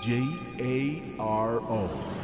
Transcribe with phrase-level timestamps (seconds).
[0.00, 0.24] J
[0.58, 2.23] A R O.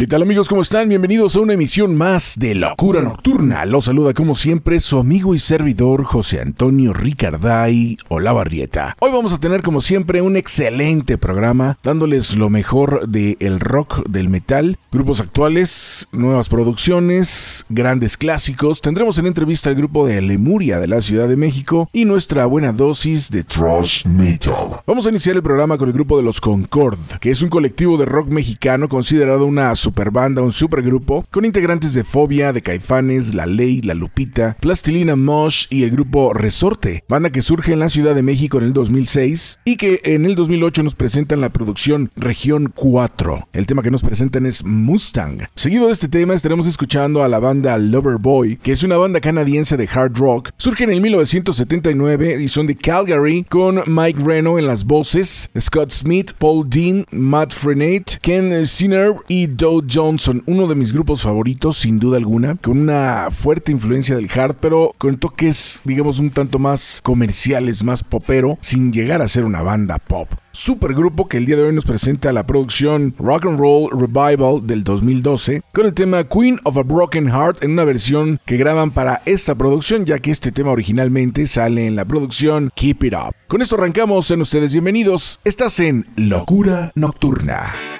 [0.00, 0.48] ¿Qué tal amigos?
[0.48, 0.88] ¿Cómo están?
[0.88, 3.66] Bienvenidos a una emisión más de Locura Nocturna.
[3.66, 8.96] Los saluda como siempre su amigo y servidor José Antonio Ricarday Olavarrieta.
[8.98, 14.30] Hoy vamos a tener como siempre un excelente programa dándoles lo mejor del rock, del
[14.30, 18.80] metal, grupos actuales, nuevas producciones, grandes clásicos.
[18.80, 22.72] Tendremos en entrevista al grupo de Lemuria de la Ciudad de México y nuestra buena
[22.72, 24.80] dosis de thrash metal.
[24.86, 27.98] Vamos a iniciar el programa con el grupo de los Concord, que es un colectivo
[27.98, 33.44] de rock mexicano considerado una superbanda, un supergrupo, con integrantes de Fobia, de Caifanes, La
[33.44, 38.14] Ley, La Lupita, Plastilina Mosh y el grupo Resorte, banda que surge en la Ciudad
[38.14, 42.72] de México en el 2006 y que en el 2008 nos presentan la producción Región
[42.72, 43.48] 4.
[43.52, 45.48] El tema que nos presentan es Mustang.
[45.56, 49.76] Seguido de este tema estaremos escuchando a la banda Loverboy, que es una banda canadiense
[49.76, 50.50] de hard rock.
[50.56, 55.90] Surge en el 1979 y son de Calgary con Mike Reno en las voces, Scott
[55.90, 61.76] Smith, Paul Dean, Matt Frenate, Ken Sinner y Doe Johnson, uno de mis grupos favoritos
[61.76, 66.58] sin duda alguna, con una fuerte influencia del hard, pero con toques digamos un tanto
[66.58, 70.28] más comerciales, más popero, sin llegar a ser una banda pop.
[70.52, 74.82] Supergrupo que el día de hoy nos presenta la producción Rock and Roll Revival del
[74.82, 79.22] 2012 con el tema Queen of a Broken Heart en una versión que graban para
[79.26, 83.34] esta producción ya que este tema originalmente sale en la producción Keep It Up.
[83.46, 87.99] Con esto arrancamos, en ustedes bienvenidos, estás en Locura Nocturna.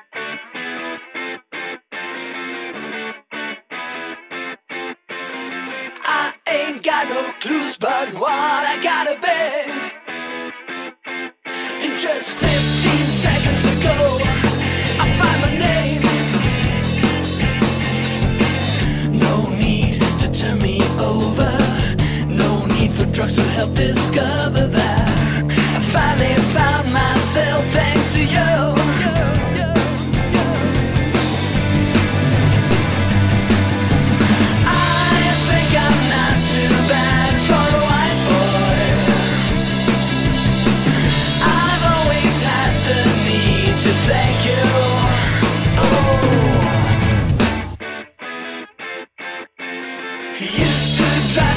[6.83, 9.29] Got no clues but what I gotta be.
[11.05, 12.51] And just 15
[13.25, 14.19] seconds ago,
[14.99, 16.03] I found my name.
[19.19, 21.53] No need to turn me over.
[22.27, 25.09] No need for drugs to help discover that.
[25.51, 28.70] I finally found myself thanks to you.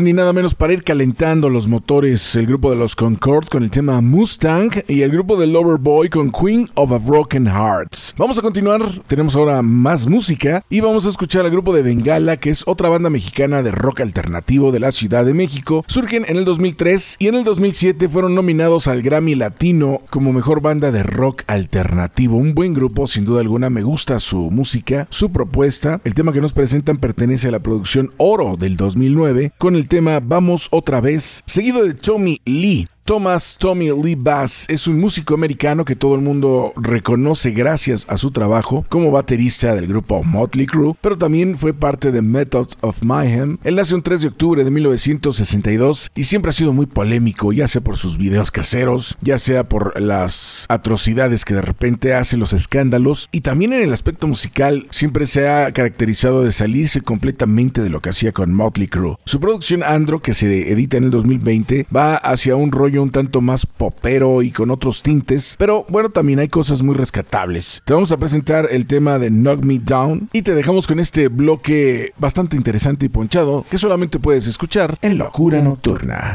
[0.00, 3.70] ni nada menos para ir calentando los motores, el grupo de los Concord con el
[3.70, 8.14] tema Mustang y el grupo de Loverboy con Queen of a Broken Hearts.
[8.16, 12.36] Vamos a continuar, tenemos ahora más música y vamos a escuchar al grupo de Bengala,
[12.36, 15.84] que es otra banda mexicana de rock alternativo de la Ciudad de México.
[15.88, 20.60] Surgen en el 2003 y en el 2007 fueron nominados al Grammy Latino como mejor
[20.60, 22.36] banda de rock alternativo.
[22.36, 26.00] Un buen grupo, sin duda alguna, me gusta su música, su propuesta.
[26.04, 30.20] El tema que nos presentan pertenece a la producción Oro del 2009 con el tema
[30.20, 32.88] Vamos otra vez, seguido de Tommy Lee.
[33.04, 38.16] Thomas Tommy Lee Bass es un músico americano que todo el mundo reconoce gracias a
[38.16, 43.02] su trabajo como baterista del grupo Motley Crue, pero también fue parte de Methods of
[43.02, 43.58] Mayhem.
[43.64, 47.66] Él nació el 3 de octubre de 1962 y siempre ha sido muy polémico, ya
[47.66, 52.52] sea por sus videos caseros, ya sea por las atrocidades que de repente hace, los
[52.52, 57.90] escándalos, y también en el aspecto musical siempre se ha caracterizado de salirse completamente de
[57.90, 59.16] lo que hacía con Motley Crue.
[59.24, 63.64] Su producción Andro, que se edita en el 2020, va hacia un un tanto más
[63.64, 67.82] popero y con otros tintes, pero bueno, también hay cosas muy rescatables.
[67.84, 71.28] Te vamos a presentar el tema de Knock Me Down y te dejamos con este
[71.28, 76.34] bloque bastante interesante y ponchado que solamente puedes escuchar en Locura Nocturna.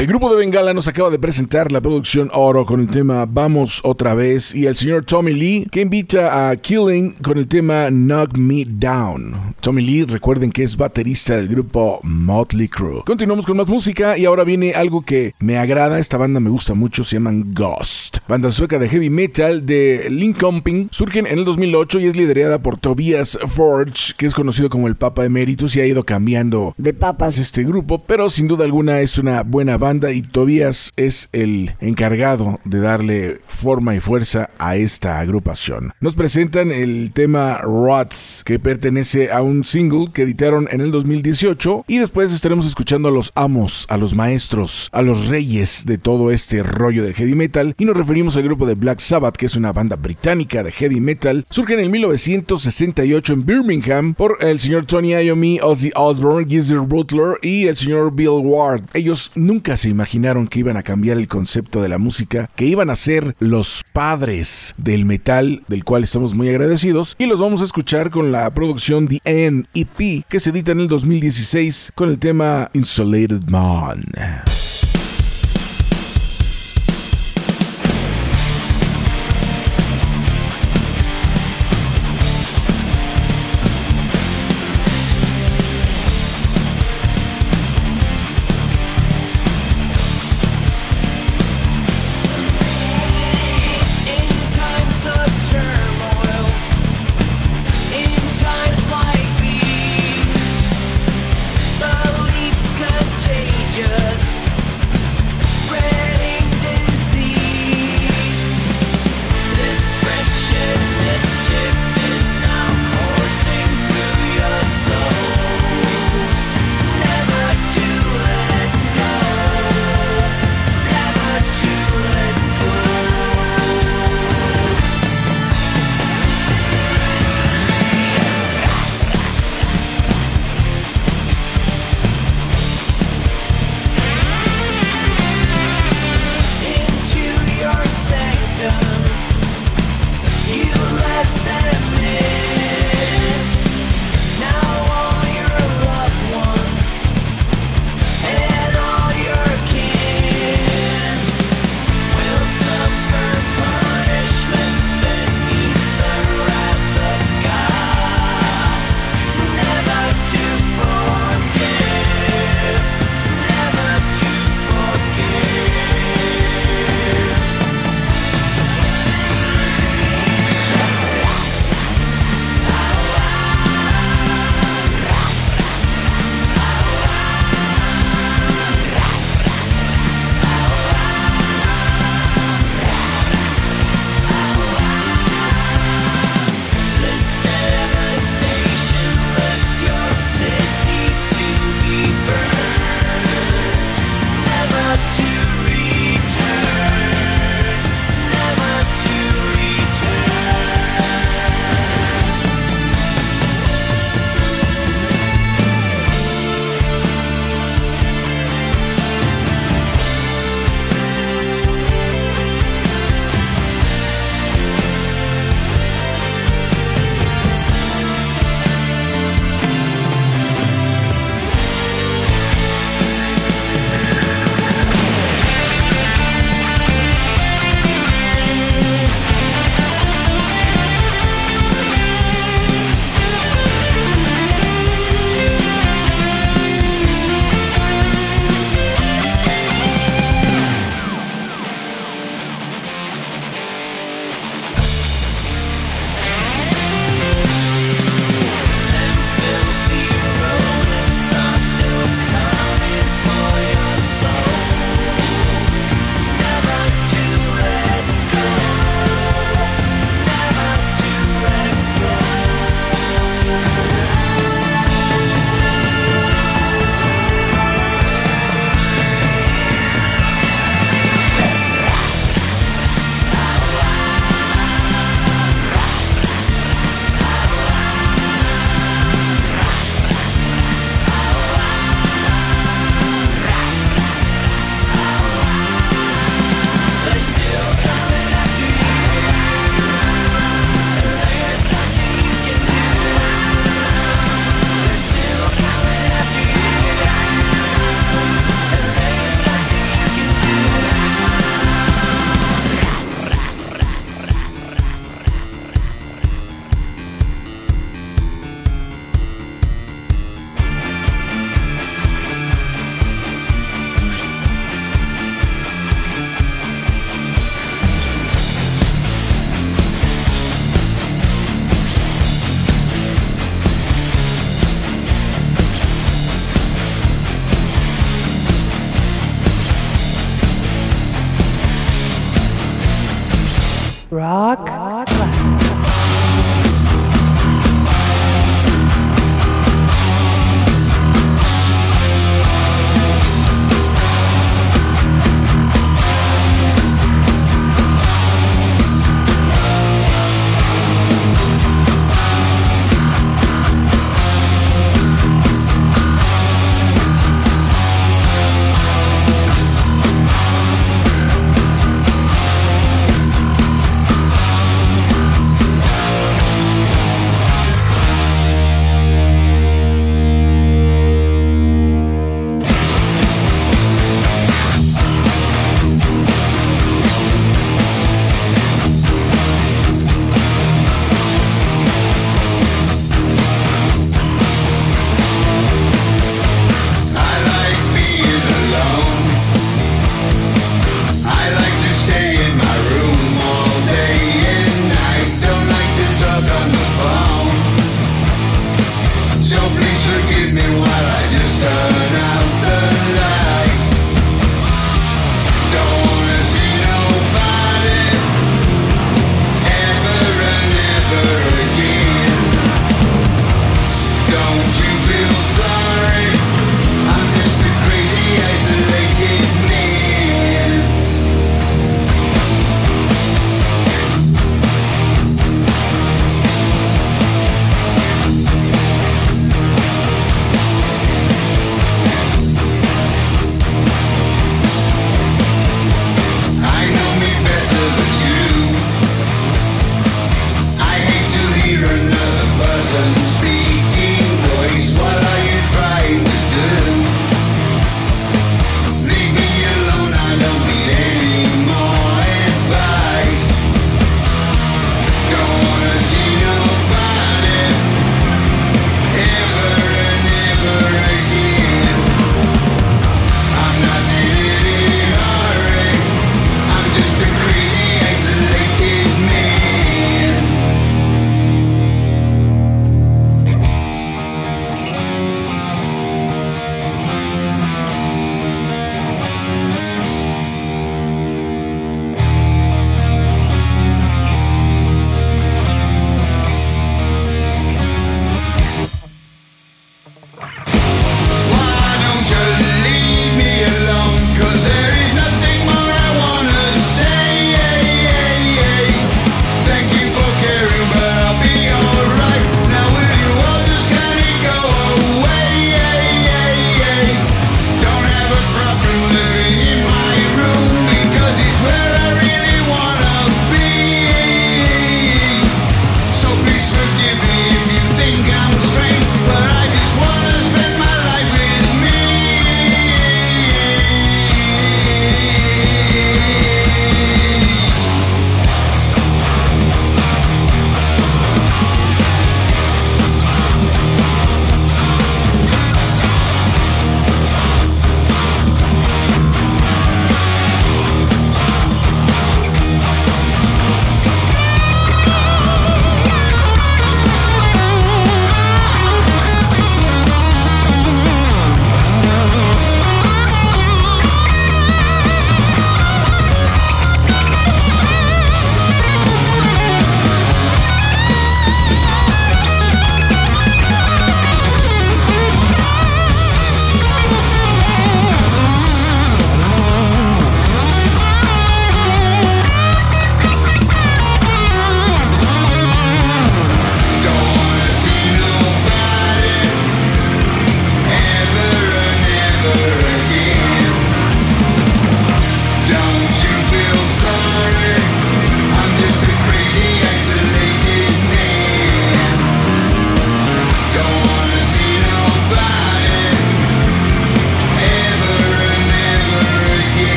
[0.00, 3.82] El grupo de Bengala nos acaba de presentar la producción Oro con el tema Vamos
[3.84, 8.38] otra vez y el señor Tommy Lee que invita a Killing con el tema Knock
[8.38, 9.56] Me Down.
[9.60, 13.02] Tommy Lee, recuerden que es baterista del grupo Motley Crue.
[13.04, 16.72] Continuamos con más música y ahora viene algo que me agrada, esta banda me gusta
[16.72, 18.20] mucho, se llaman Ghost.
[18.26, 22.78] Banda sueca de heavy metal de Linköping, surgen en el 2008 y es liderada por
[22.78, 27.36] Tobias Forge, que es conocido como el Papa Emeritus y ha ido cambiando de papas
[27.36, 31.72] este grupo, pero sin duda alguna es una buena banda banda y Tobias es el
[31.80, 35.94] encargado de darle forma y fuerza a esta agrupación.
[36.00, 41.86] Nos presentan el tema Rots, que pertenece a un single que editaron en el 2018
[41.88, 46.30] y después estaremos escuchando a los amos, a los maestros, a los reyes de todo
[46.30, 49.56] este rollo del heavy metal y nos referimos al grupo de Black Sabbath, que es
[49.56, 54.86] una banda británica de heavy metal, surge en el 1968 en Birmingham por el señor
[54.86, 58.84] Tony Iommi, Ozzy Osbourne, Geezer Butler y el señor Bill Ward.
[58.94, 62.90] Ellos nunca se imaginaron que iban a cambiar el concepto de la música, que iban
[62.90, 67.64] a ser los padres del metal, del cual estamos muy agradecidos, y los vamos a
[67.64, 72.70] escuchar con la producción The NEP, que se edita en el 2016 con el tema
[72.74, 74.04] Insulated Man.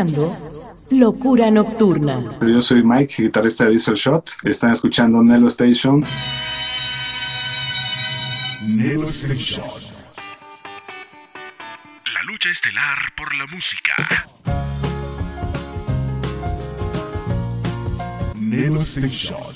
[0.00, 0.36] Escuchando
[0.90, 2.38] Locura Nocturna.
[2.40, 4.30] Yo soy Mike, guitarrista de Diesel Shot.
[4.44, 6.04] Están escuchando Nelo Station.
[8.66, 9.64] Nelo Station.
[12.14, 13.94] La lucha estelar por la música.
[18.36, 19.49] Nelo Station.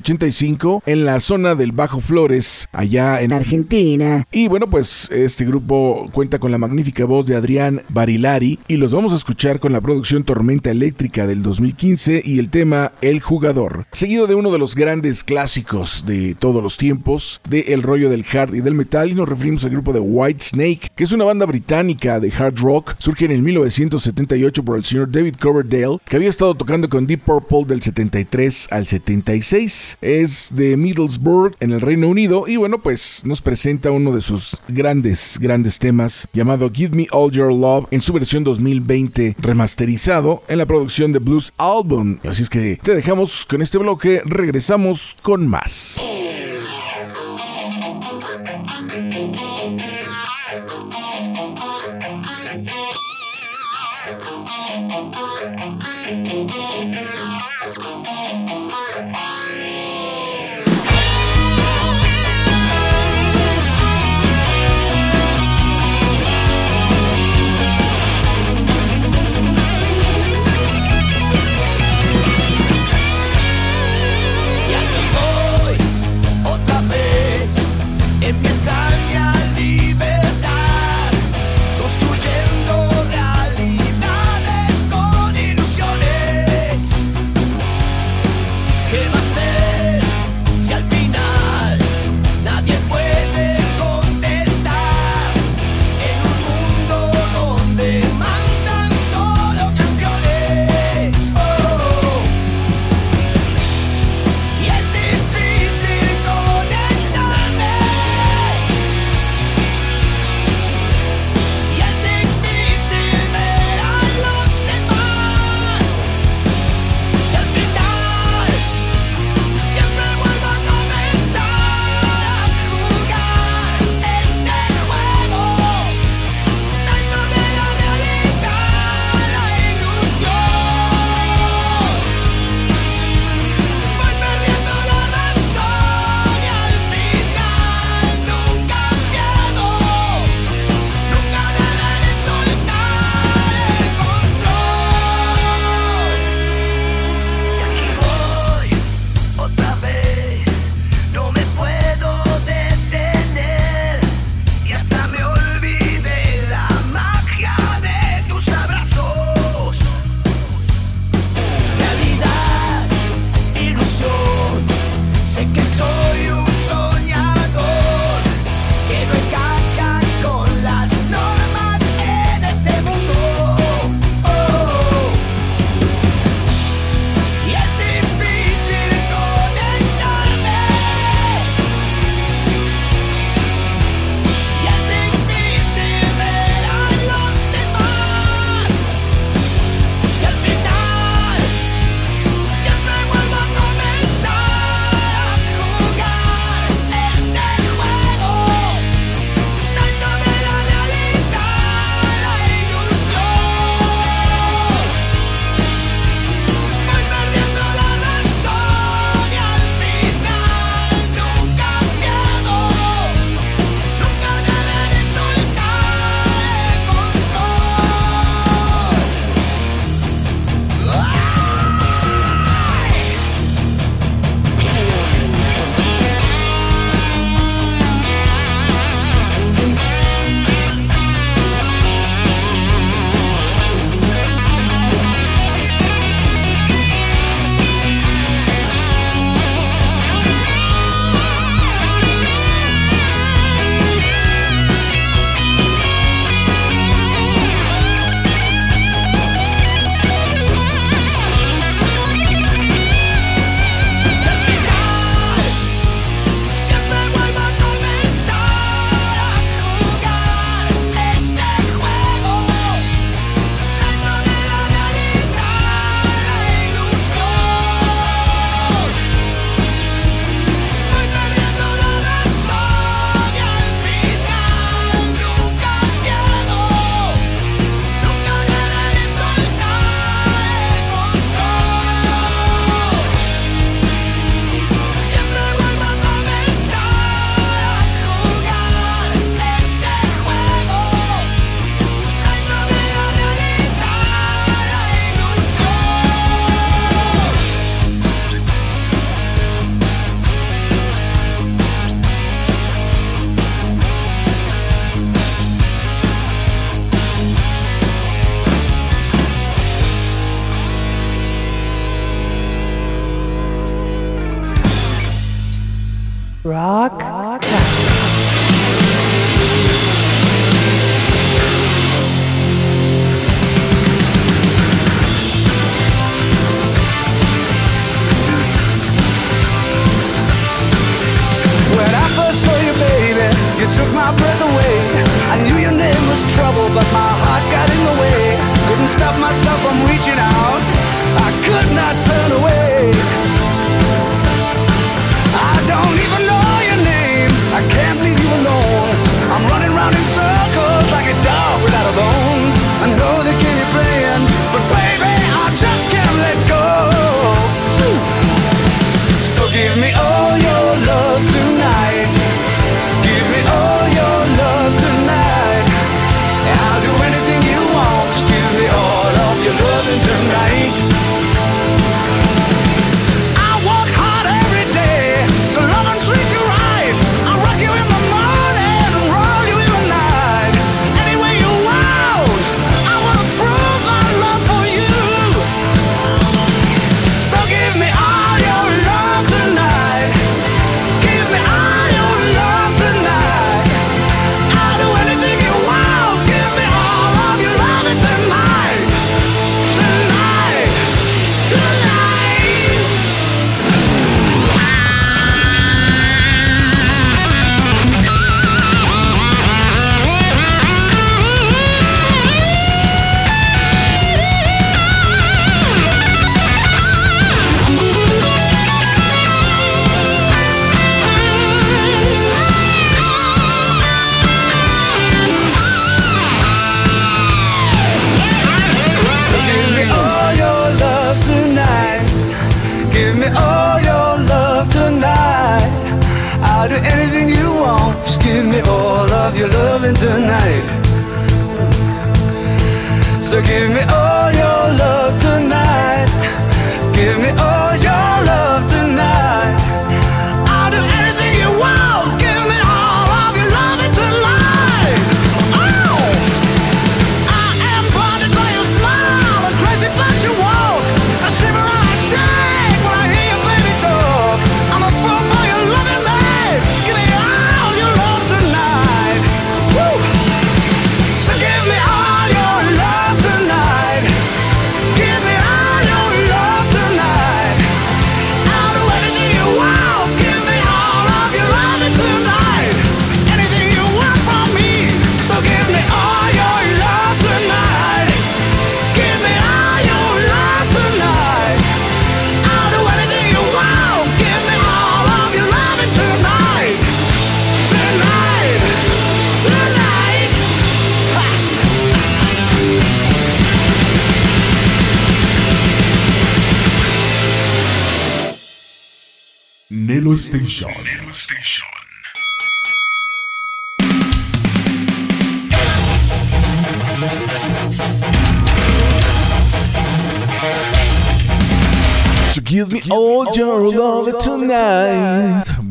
[0.10, 4.26] 1985 en la zona del Bajo Flores, allá en Argentina.
[4.32, 8.91] Y bueno, pues este grupo cuenta con la magnífica voz de Adrián Barilari y los
[8.91, 13.86] vamos a escuchar con la producción Tormenta Eléctrica del 2015 y el tema El Jugador,
[13.91, 18.26] seguido de uno de los grandes clásicos de todos los tiempos, de el rollo del
[18.32, 21.26] hard y del metal y nos referimos al grupo de White Snake, que es una
[21.26, 26.15] banda británica de hard rock, surge en el 1978 por el señor David Coverdale, que
[26.15, 29.99] había estado tocando con Deep Purple del 73 al 76.
[30.02, 34.62] Es de Middlesbrough en el Reino Unido y bueno, pues nos presenta uno de sus
[34.68, 40.58] grandes, grandes temas llamado Give Me All Your Love en su versión 2020 remasterizado en
[40.58, 42.20] la producción de Blues Album.
[42.24, 46.02] Así es que te dejamos con este bloque, regresamos con más.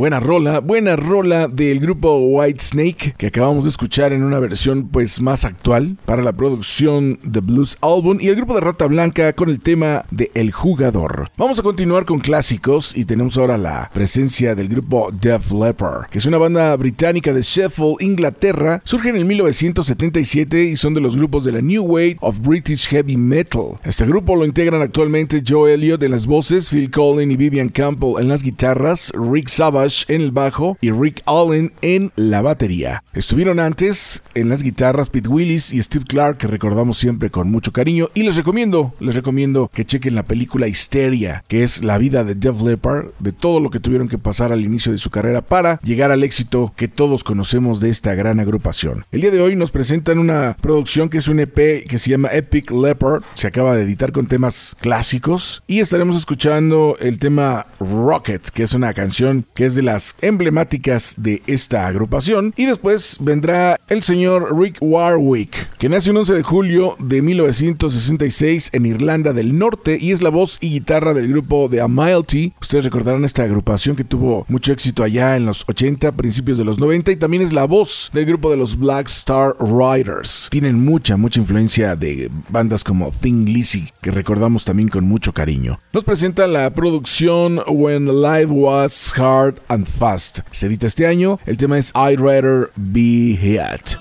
[0.09, 4.88] Buena rola, buena rola del grupo White Snake que acabamos de escuchar en una versión
[4.88, 9.34] pues más actual para la producción de Blues Album y el grupo de Rata Blanca
[9.34, 11.28] con el tema de El Jugador.
[11.36, 16.16] Vamos a continuar con clásicos y tenemos ahora la presencia del grupo Def Leppard, que
[16.16, 18.80] es una banda británica de Sheffield, Inglaterra.
[18.84, 22.88] Surge en el 1977 y son de los grupos de la New Wave of British
[22.88, 23.78] Heavy Metal.
[23.84, 28.14] Este grupo lo integran actualmente Joe Elliott en las voces, Phil Collin y Vivian Campbell
[28.18, 33.03] en las guitarras, Rick Savage en el bajo y Rick Allen en la batería.
[33.12, 37.72] Estuvieron antes en las guitarras Pete Willis y Steve Clark, que recordamos siempre con mucho
[37.72, 38.11] cariño.
[38.14, 42.34] Y les recomiendo, les recomiendo que chequen la película Hysteria, que es la vida de
[42.34, 45.80] Def Leppard, de todo lo que tuvieron que pasar al inicio de su carrera para
[45.80, 49.05] llegar al éxito que todos conocemos de esta gran agrupación.
[49.11, 52.28] El día de hoy nos presentan una producción que es un EP que se llama
[52.32, 53.22] Epic Leopard.
[53.34, 58.74] Se acaba de editar con temas clásicos y estaremos escuchando el tema Rocket, que es
[58.74, 62.53] una canción que es de las emblemáticas de esta agrupación.
[62.59, 68.68] Y después vendrá el señor Rick Warwick, que nace un 11 de julio de 1966
[68.74, 72.53] en Irlanda del Norte y es la voz y guitarra del grupo de Amalty.
[72.61, 76.78] Ustedes recordarán esta agrupación que tuvo mucho éxito allá en los 80, principios de los
[76.78, 80.49] 90 y también es la voz del grupo de los Black Star Riders.
[80.51, 85.80] Tienen mucha, mucha influencia de bandas como Thing Lizzy, que recordamos también con mucho cariño.
[85.95, 90.41] Nos presenta la producción When Life Was Hard Fast.
[90.51, 91.39] Se edita este año.
[91.47, 93.99] El tema es I'd Rather Be Hit.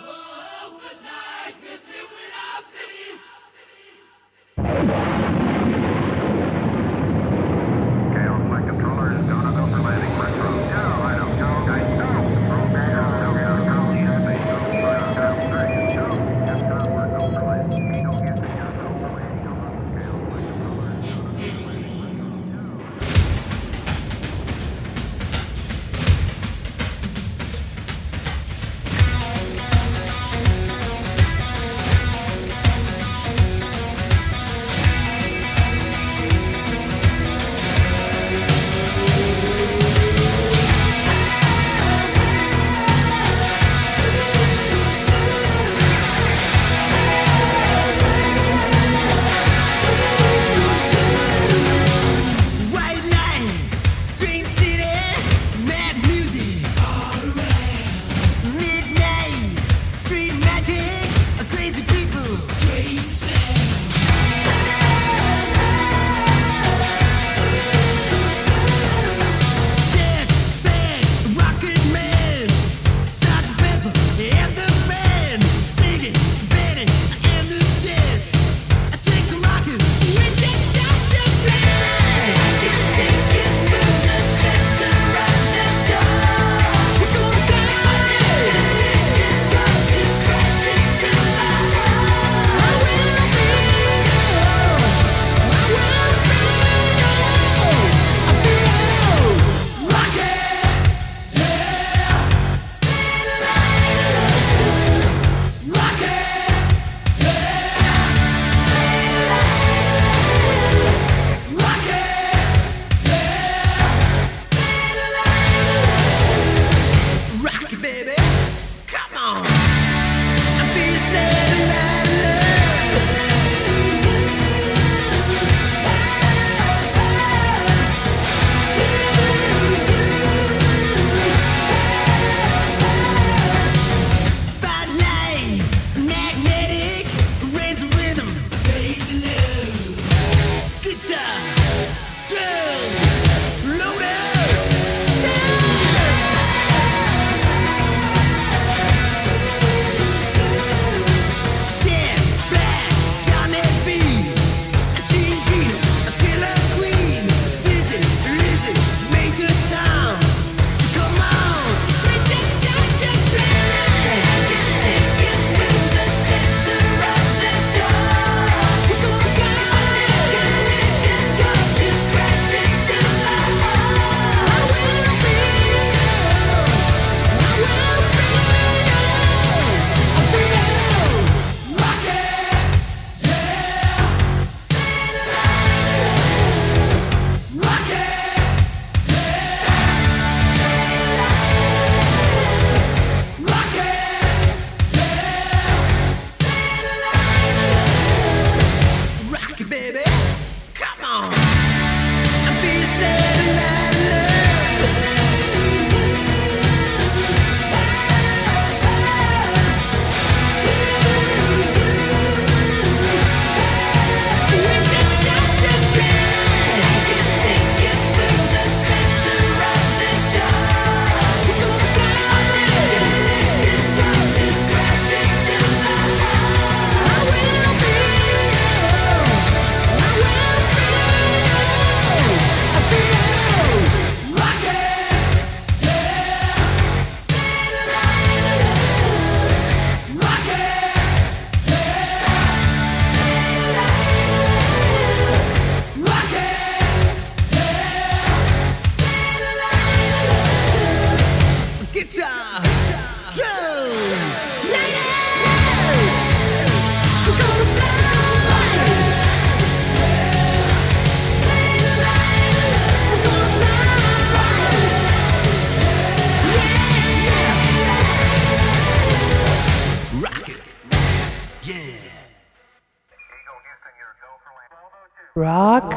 [275.47, 275.96] rock.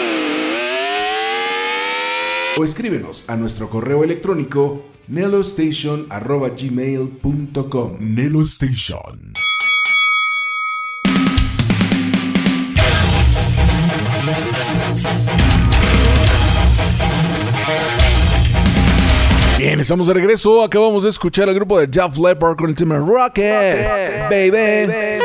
[2.57, 9.31] o escríbenos a nuestro correo electrónico nelostation.gmail.com Nelostation
[19.57, 20.63] Bien, estamos de regreso.
[20.63, 24.49] Acabamos de escuchar al grupo de Jeff Leppard con el tema Rocket, Rocket, Rocket baby.
[24.49, 25.21] baby.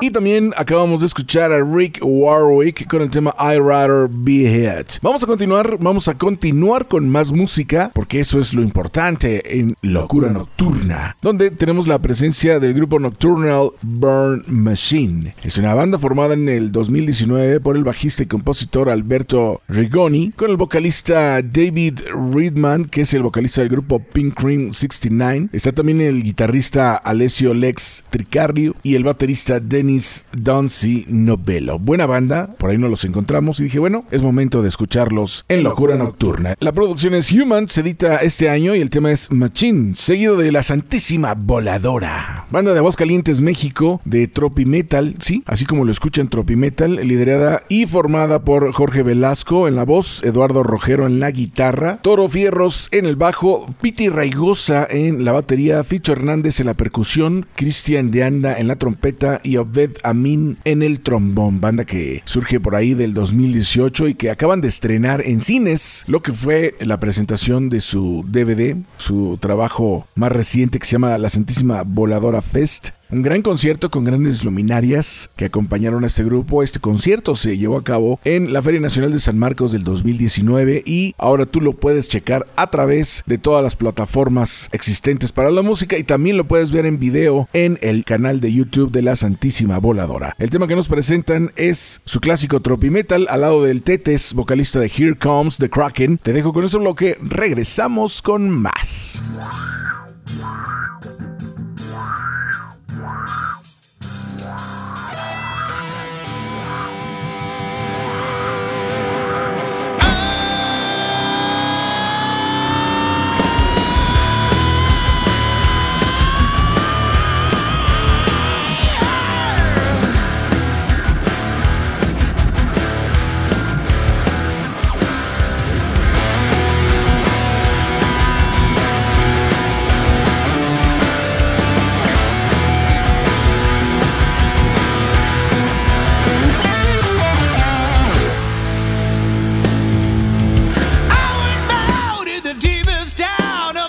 [0.00, 5.00] Y también acabamos de escuchar a Rick Warwick con el tema I Rather Be Hit.
[5.02, 9.74] Vamos a continuar, vamos a continuar con más música, porque eso es lo importante en
[9.82, 15.34] Locura Nocturna, donde tenemos la presencia del grupo Nocturnal Burn Machine.
[15.42, 20.50] Es una banda formada en el 2019 por el bajista y compositor Alberto Rigoni, con
[20.50, 25.48] el vocalista David Reedman, que es el vocalista del grupo Pink Cream 69.
[25.52, 29.87] Está también el guitarrista Alessio Lex Tricario y el baterista Dennis
[30.36, 31.78] Donzi Novello.
[31.78, 35.62] Buena banda, por ahí nos los encontramos y dije, bueno, es momento de escucharlos en
[35.62, 36.54] Locura Nocturna.
[36.60, 40.52] La producción es Human, se edita este año y el tema es Machine, seguido de
[40.52, 42.46] La Santísima Voladora.
[42.50, 47.62] Banda de Aguascalientes, México, de Tropi Metal, sí, así como lo escuchan Tropi Metal, liderada
[47.70, 52.88] y formada por Jorge Velasco en la voz, Eduardo Rojero en la guitarra, Toro Fierros
[52.92, 58.24] en el bajo, Piti Raigosa en la batería, Ficho Hernández en la percusión, Cristian de
[58.24, 61.60] Anda en la trompeta y Obed Amin en el trombón.
[61.60, 66.22] Banda que surge por ahí del 2018 y que acaban de estrenar en cines lo
[66.22, 71.30] que fue la presentación de su DVD, su trabajo más reciente que se llama La
[71.30, 72.90] Santísima Voladora Fest.
[73.10, 76.62] Un gran concierto con grandes luminarias que acompañaron a este grupo.
[76.62, 80.82] Este concierto se llevó a cabo en la Feria Nacional de San Marcos del 2019
[80.84, 85.62] y ahora tú lo puedes checar a través de todas las plataformas existentes para la
[85.62, 89.16] música y también lo puedes ver en video en el canal de YouTube de la
[89.16, 90.36] Santísima Voladora.
[90.38, 94.80] El tema que nos presentan es su clásico Tropi Metal al lado del Tetes, vocalista
[94.80, 96.18] de Here Comes the Kraken.
[96.18, 99.22] Te dejo con ese bloque, regresamos con más.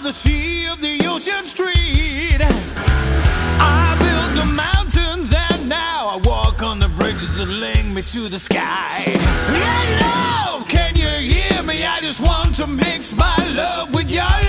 [0.10, 2.42] The sea of the ocean street.
[2.42, 8.28] I built the mountains and now I walk on the bridges that link me to
[8.28, 9.04] the sky.
[9.06, 11.86] And love, can you hear me?
[11.86, 14.49] I just want to mix my love with your lies.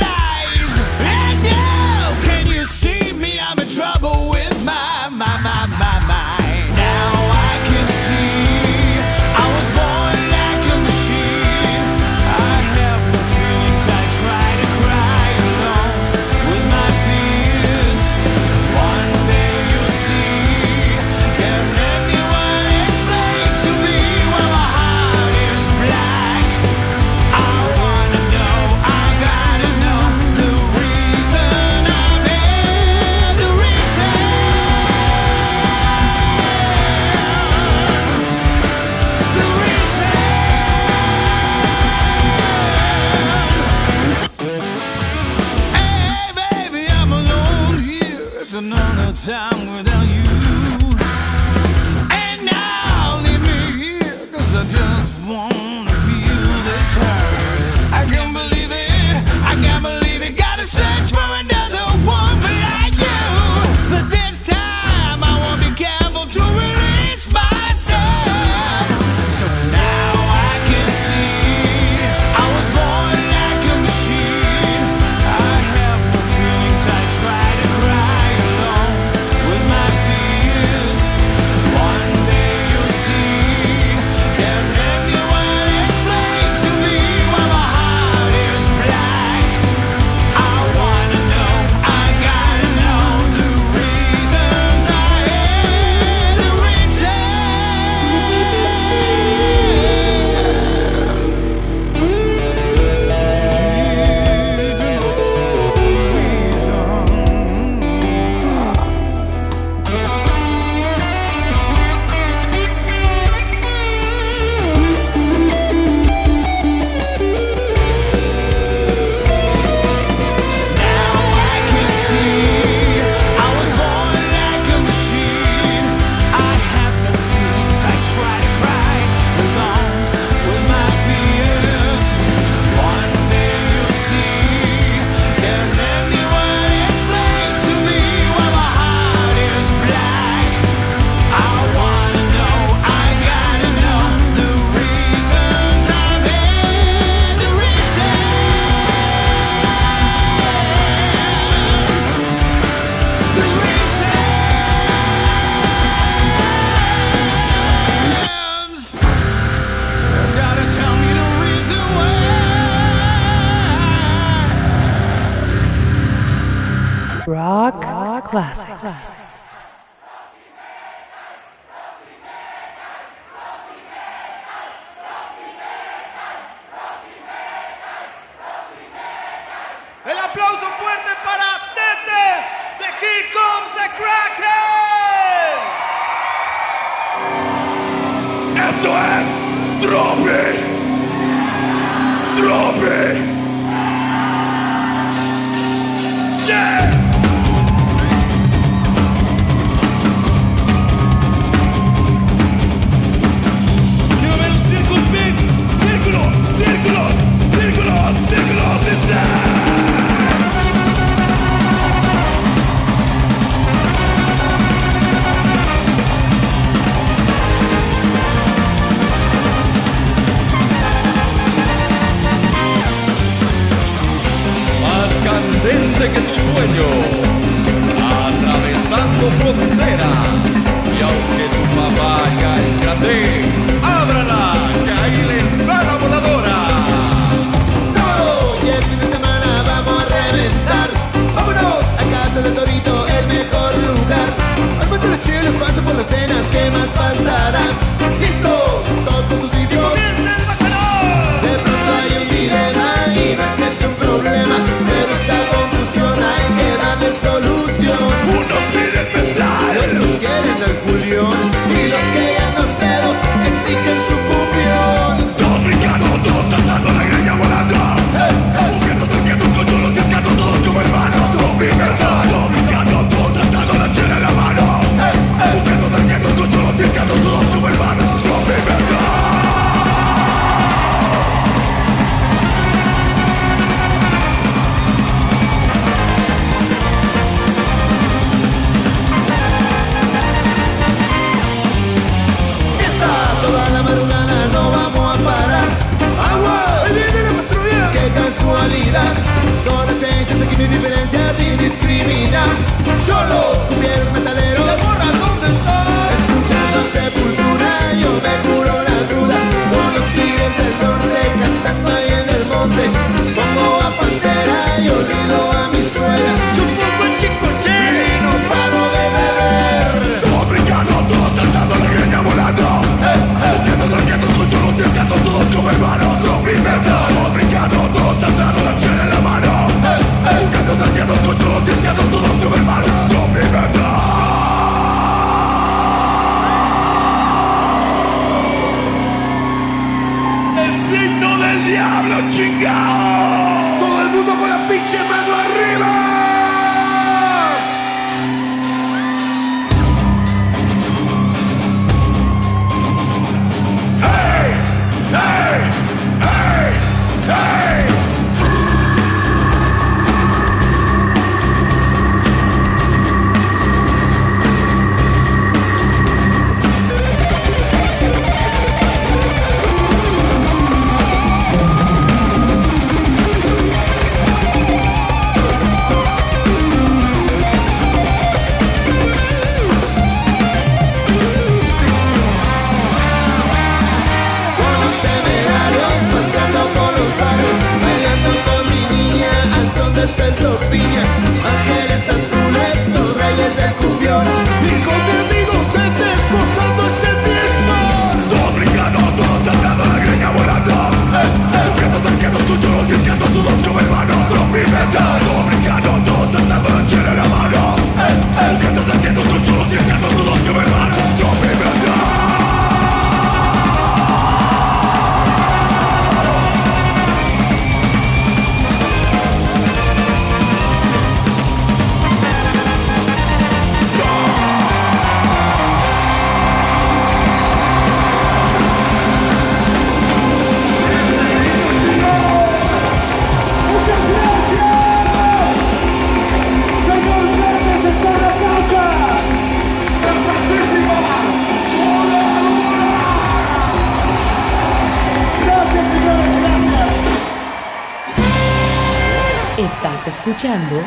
[449.61, 450.81] Estás escuchando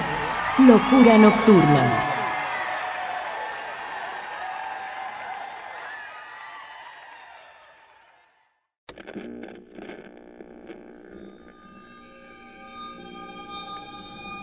[0.57, 2.09] Locura Nocturna.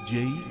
[0.07, 0.51] J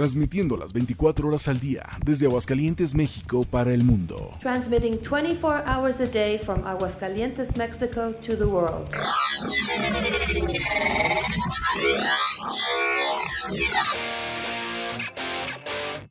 [0.00, 4.34] Transmitiendo las 24 horas al día desde Aguascalientes, México para el mundo.
[4.40, 8.88] Transmitting 24 hours a day from Aguascalientes, Mexico to the world.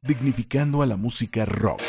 [0.04, 1.82] Dignificando a la música rock.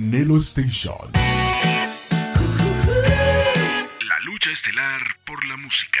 [0.00, 1.12] Nelo Station.
[4.08, 6.00] La lucha estelar por la música.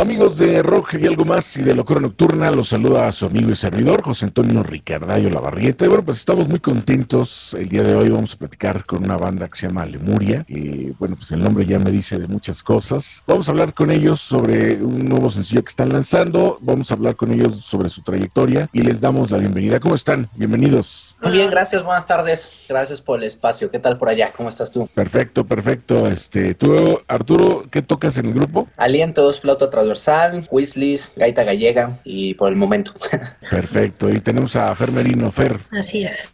[0.00, 3.50] Amigos de Rock y algo más y de Locura Nocturna, los saluda a su amigo
[3.50, 5.84] y servidor José Antonio Ricardayo Lavarrieta.
[5.84, 7.52] Y bueno, pues estamos muy contentos.
[7.58, 10.44] El día de hoy vamos a platicar con una banda que se llama Lemuria.
[10.46, 13.24] Y bueno, pues el nombre ya me dice de muchas cosas.
[13.26, 16.58] Vamos a hablar con ellos sobre un nuevo sencillo que están lanzando.
[16.60, 19.80] Vamos a hablar con ellos sobre su trayectoria y les damos la bienvenida.
[19.80, 20.30] ¿Cómo están?
[20.36, 21.16] Bienvenidos.
[21.20, 22.52] Muy bien, gracias, buenas tardes.
[22.68, 23.68] Gracias por el espacio.
[23.68, 24.32] ¿Qué tal por allá?
[24.36, 24.88] ¿Cómo estás tú?
[24.94, 26.06] Perfecto, perfecto.
[26.06, 28.68] Este, tú, Arturo, ¿qué tocas en el grupo?
[28.76, 32.92] Alientos, flauta transversal, whistles, gaita gallega y por el momento.
[33.50, 34.10] Perfecto.
[34.10, 35.32] Y tenemos a Fer Merino.
[35.32, 36.30] Fer, Así es.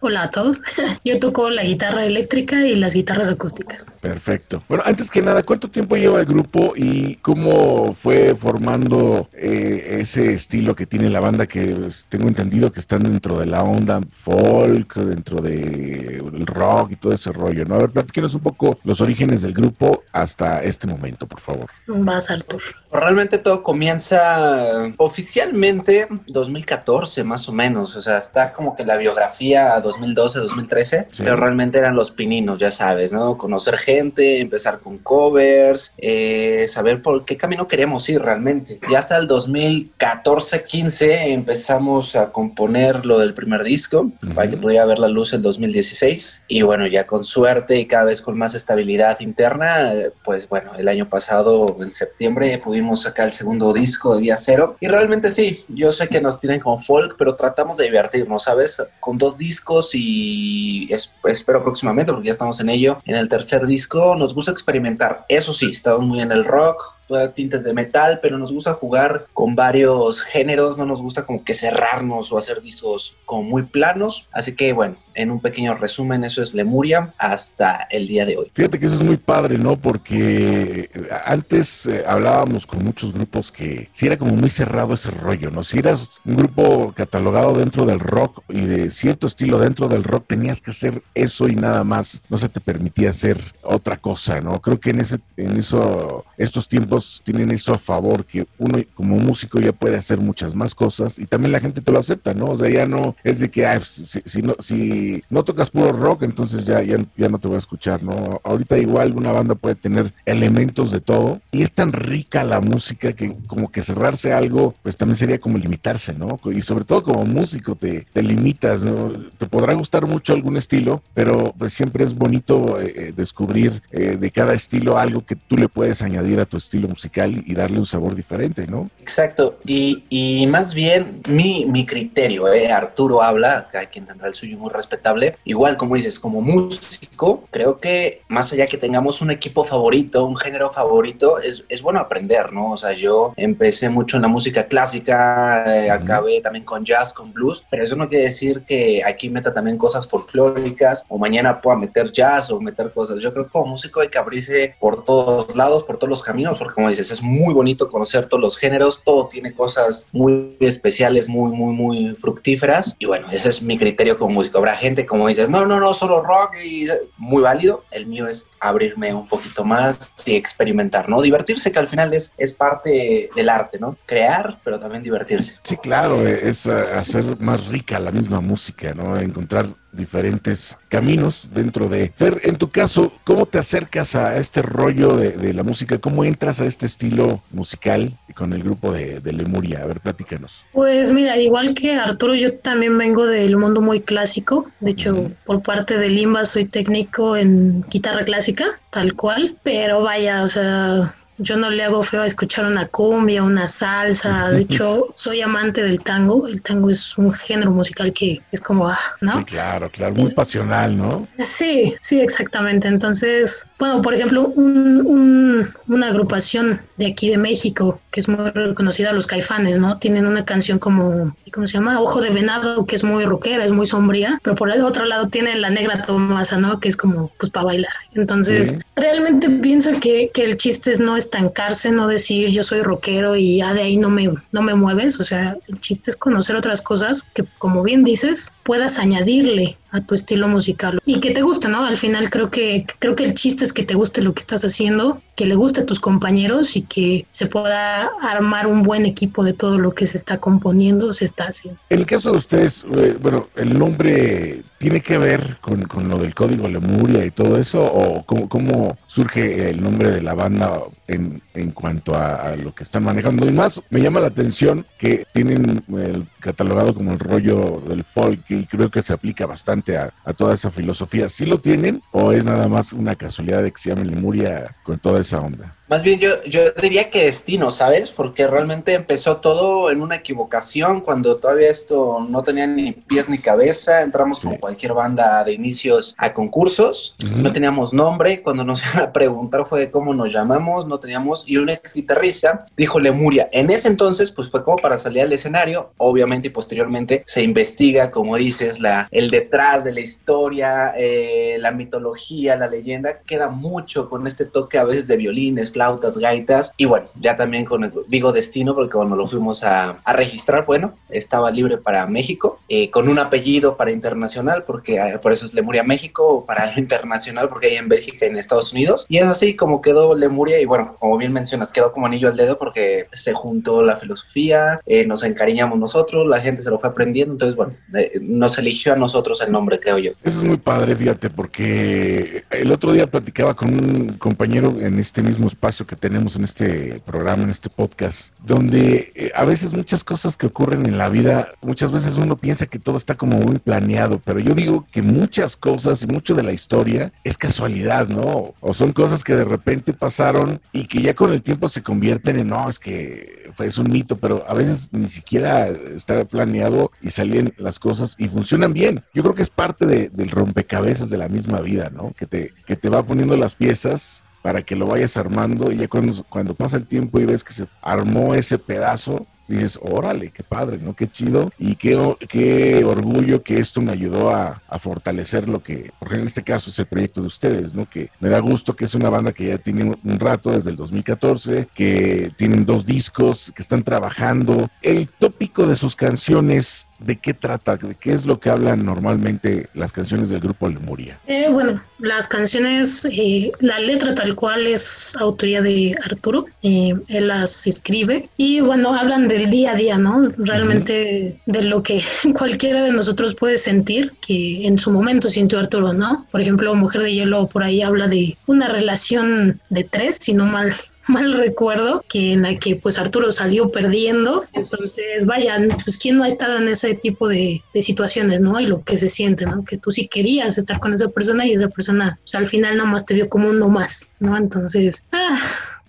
[0.00, 0.62] Hola a todos.
[1.04, 3.86] Yo toco la guitarra eléctrica y las guitarras acústicas.
[4.00, 4.62] Perfecto.
[4.68, 10.34] Bueno, antes que nada, ¿cuánto tiempo lleva el grupo y cómo fue formando eh, ese
[10.34, 11.46] estilo que tiene la banda?
[11.46, 16.96] Que pues, tengo entendido que están dentro de la onda folk, dentro del rock y
[16.96, 17.76] todo ese rollo, ¿no?
[17.76, 21.70] A ver, platíquenos un poco los orígenes del grupo hasta este momento, por favor.
[21.86, 22.62] Vas, Artur.
[22.92, 29.80] Realmente todo comienza oficialmente 2014 más o menos, o sea, está como que la biografía
[29.86, 31.22] 2012, 2013, Sí.
[31.22, 33.36] pero realmente eran los pininos, ya sabes, ¿no?
[33.38, 38.78] Conocer gente, empezar con covers, eh, saber por qué camino queremos ir realmente.
[38.90, 44.84] Ya hasta el 2014, 15 empezamos a componer lo del primer disco para que pudiera
[44.84, 48.54] ver la luz en 2016 y bueno, ya con suerte y cada vez con más
[48.54, 49.92] estabilidad interna,
[50.24, 54.76] pues bueno, el año pasado en septiembre pudimos sacar el segundo disco de Día Cero
[54.80, 58.82] y realmente sí, yo sé que nos tienen como folk, pero tratamos de divertirnos, ¿sabes?
[59.00, 63.66] Con dos discos y es- espero próximamente, porque ya estamos en ello, en el tercer
[63.66, 64.16] disco.
[64.16, 66.95] Nos gusta experimentar, eso sí, estamos muy en el rock,
[67.34, 71.54] tintes de metal, pero nos gusta jugar con varios géneros, no nos gusta como que
[71.54, 76.42] cerrarnos o hacer discos como muy planos, así que bueno, en un pequeño resumen, eso
[76.42, 78.50] es Lemuria hasta el día de hoy.
[78.54, 79.76] Fíjate que eso es muy padre, ¿no?
[79.76, 80.90] Porque
[81.24, 85.64] antes eh, hablábamos con muchos grupos que si era como muy cerrado ese rollo, ¿no?
[85.64, 90.26] Si eras un grupo catalogado dentro del rock y de cierto estilo dentro del rock,
[90.26, 92.22] tenías que hacer eso y nada más.
[92.28, 94.60] No se te permitía hacer otra cosa, ¿no?
[94.60, 99.16] Creo que en ese, en eso, estos tiempos tienen eso a favor, que uno como
[99.16, 102.46] músico ya puede hacer muchas más cosas y también la gente te lo acepta, ¿no?
[102.46, 105.70] O sea, ya no es de que, ay, pues, si, si no, si no tocas
[105.70, 108.40] puro rock, entonces ya, ya, ya no te voy a escuchar, ¿no?
[108.44, 113.12] Ahorita igual una banda puede tener elementos de todo y es tan rica la música
[113.12, 116.38] que como que cerrarse a algo, pues también sería como limitarse, ¿no?
[116.52, 119.12] Y sobre todo como músico te, te limitas, ¿no?
[119.38, 124.16] Te podrá gustar mucho algún estilo, pero pues siempre es bonito eh, eh, descubrir eh,
[124.18, 127.78] de cada estilo algo que tú le puedes añadir a tu estilo musical y darle
[127.78, 128.90] un sabor diferente, ¿no?
[129.00, 134.34] Exacto, y, y más bien mi, mi criterio, eh, Arturo habla, cada quien tendrá el
[134.34, 139.30] suyo muy respetable, igual como dices, como músico, creo que más allá que tengamos un
[139.30, 142.72] equipo favorito, un género favorito, es, es bueno aprender, ¿no?
[142.72, 147.32] O sea, yo empecé mucho en la música clásica, eh, acabé también con jazz, con
[147.32, 151.76] blues, pero eso no quiere decir que aquí meta también cosas folclóricas o mañana pueda
[151.76, 153.20] meter jazz o meter cosas.
[153.20, 156.58] Yo creo que como músico hay que abrirse por todos lados, por todos los caminos,
[156.58, 161.26] porque como dices, es muy bonito conocer todos los géneros, todo tiene cosas muy especiales,
[161.26, 162.94] muy, muy, muy fructíferas.
[162.98, 164.58] Y bueno, ese es mi criterio como músico.
[164.58, 167.84] Habrá gente como dices, no, no, no, solo rock y muy válido.
[167.90, 171.22] El mío es abrirme un poquito más y experimentar, ¿no?
[171.22, 173.96] Divertirse, que al final es, es parte del arte, ¿no?
[174.04, 175.58] Crear, pero también divertirse.
[175.62, 179.18] Sí, claro, es eh, hacer más rica la misma música, ¿no?
[179.18, 179.66] Encontrar
[179.96, 182.12] diferentes caminos dentro de...
[182.14, 185.98] Fer, en tu caso, ¿cómo te acercas a este rollo de, de la música?
[185.98, 189.82] ¿Cómo entras a este estilo musical con el grupo de, de Lemuria?
[189.82, 190.64] A ver, platícanos.
[190.72, 194.66] Pues mira, igual que Arturo, yo también vengo del mundo muy clásico.
[194.80, 199.56] De hecho, por parte de Limba soy técnico en guitarra clásica, tal cual.
[199.62, 204.48] Pero vaya, o sea, yo no le hago feo a escuchar una cumbia, una salsa.
[204.48, 206.46] De hecho, soy amante del tango.
[206.46, 209.38] El tango es un género musical que es como, ah, ¿no?
[209.38, 211.26] Sí, claro, claro, muy pasional, ¿no?
[211.44, 212.88] Sí, sí, exactamente.
[212.88, 218.48] Entonces, bueno, por ejemplo, un- un- una agrupación de aquí de México que es muy
[218.48, 219.98] reconocida, los Caifanes, ¿no?
[219.98, 222.00] Tienen una canción como, ¿cómo se llama?
[222.00, 225.28] Ojo de Venado, que es muy rockera, es muy sombría, pero por el otro lado
[225.28, 226.80] tienen La Negra Tomasa, ¿no?
[226.80, 227.92] Que es como, pues, para bailar.
[228.14, 228.76] Entonces, Sí.
[228.96, 233.58] realmente pienso que, que el chiste es no estancarse, no decir yo soy rockero y
[233.58, 235.20] ya de ahí no me, no me mueves.
[235.20, 240.00] O sea, el chiste es conocer otras cosas que, como bien dices, puedas añadirle a
[240.00, 241.84] tu estilo musical y que te guste, ¿no?
[241.84, 244.62] Al final creo que creo que el chiste es que te guste lo que estás
[244.62, 249.44] haciendo, que le guste a tus compañeros y que se pueda armar un buen equipo
[249.44, 251.80] de todo lo que se está componiendo, se está haciendo.
[251.90, 256.18] En el caso de ustedes, eh, bueno, ¿el nombre tiene que ver con, con lo
[256.18, 257.84] del código Lemuria y todo eso?
[257.84, 262.84] ¿O cómo, cómo surge el nombre de la banda en, en cuanto a, lo que
[262.84, 263.46] están manejando?
[263.46, 268.40] Y más, me llama la atención que tienen el catalogado como el rollo del folk
[268.50, 271.28] y creo que se aplica bastante a, a toda esa filosofía.
[271.28, 274.98] ¿Sí lo tienen o es nada más una casualidad de que se llame Lemuria con
[274.98, 275.75] toda esa onda?
[275.88, 278.10] Más bien yo, yo diría que destino, ¿sabes?
[278.10, 283.38] Porque realmente empezó todo en una equivocación cuando todavía esto no tenía ni pies ni
[283.38, 284.02] cabeza.
[284.02, 287.14] Entramos como cualquier banda de inicios a concursos.
[287.36, 288.42] No teníamos nombre.
[288.42, 291.48] Cuando nos iban a preguntar fue de cómo nos llamamos, no teníamos.
[291.48, 293.48] Y un ex guitarrista dijo Lemuria.
[293.52, 295.92] En ese entonces, pues fue como para salir al escenario.
[295.98, 301.70] Obviamente y posteriormente se investiga, como dices, la, el detrás de la historia, eh, la
[301.70, 303.20] mitología, la leyenda.
[303.20, 306.72] Queda mucho con este toque a veces de violines, flautas, gaitas.
[306.78, 310.64] Y bueno, ya también con el, digo destino, porque cuando lo fuimos a, a registrar,
[310.64, 315.44] bueno, estaba libre para México, eh, con un apellido para internacional, porque eh, por eso
[315.44, 319.04] es Lemuria México, o para internacional, porque hay en Bélgica y en Estados Unidos.
[319.10, 322.38] Y es así como quedó Lemuria, y bueno, como bien mencionas, quedó como anillo al
[322.38, 326.88] dedo, porque se juntó la filosofía, eh, nos encariñamos nosotros, la gente se lo fue
[326.88, 330.12] aprendiendo, entonces bueno, eh, nos eligió a nosotros el nombre, creo yo.
[330.24, 335.22] Eso es muy padre, fíjate, porque el otro día platicaba con un compañero en este
[335.22, 340.04] mismo espacio que tenemos en este programa, en este podcast, donde eh, a veces muchas
[340.04, 343.58] cosas que ocurren en la vida, muchas veces uno piensa que todo está como muy
[343.58, 348.54] planeado, pero yo digo que muchas cosas y mucho de la historia es casualidad, ¿no?
[348.60, 352.38] O son cosas que de repente pasaron y que ya con el tiempo se convierten
[352.38, 356.92] en, no, es que fue es un mito, pero a veces ni siquiera está planeado
[357.02, 359.02] y salen las cosas y funcionan bien.
[359.14, 362.12] Yo creo que es parte de- del rompecabezas de la misma vida, ¿no?
[362.16, 365.88] Que te, que te va poniendo las piezas para que lo vayas armando y ya
[365.88, 370.78] cuando, pasa el tiempo y ves que se armó ese pedazo, dices, órale, qué padre,
[370.78, 370.94] ¿no?
[370.94, 371.98] Qué chido y qué,
[372.28, 376.70] qué orgullo que esto me ayudó a, a fortalecer lo que, porque en este caso
[376.70, 377.90] es el proyecto de ustedes, ¿no?
[377.90, 380.76] Que me da gusto que es una banda que ya tiene un rato, desde el
[380.76, 384.68] 2014, que tienen dos discos, que están trabajando.
[384.80, 387.76] El tópico de sus canciones, ¿de qué trata?
[387.76, 391.18] ¿De qué es lo que hablan normalmente las canciones del grupo Lemuria?
[391.26, 397.28] Eh, bueno, las canciones, eh, la letra tal cual es autoría de Arturo, eh, él
[397.28, 400.28] las escribe y bueno, hablan del día a día, ¿no?
[400.38, 402.02] Realmente de lo que
[402.38, 406.26] cualquiera de nosotros puede sentir, que en su momento sintió Arturo, ¿no?
[406.30, 410.46] Por ejemplo, Mujer de Hielo por ahí habla de una relación de tres, si no
[410.46, 410.74] mal
[411.08, 414.44] mal recuerdo que en la que pues Arturo salió perdiendo.
[414.52, 418.66] Entonces vayan pues quién no ha estado en ese tipo de, de situaciones no y
[418.66, 421.68] lo que se siente no que tú sí querías estar con esa persona y esa
[421.68, 425.38] persona pues al final nada más te vio como un no más no entonces ah,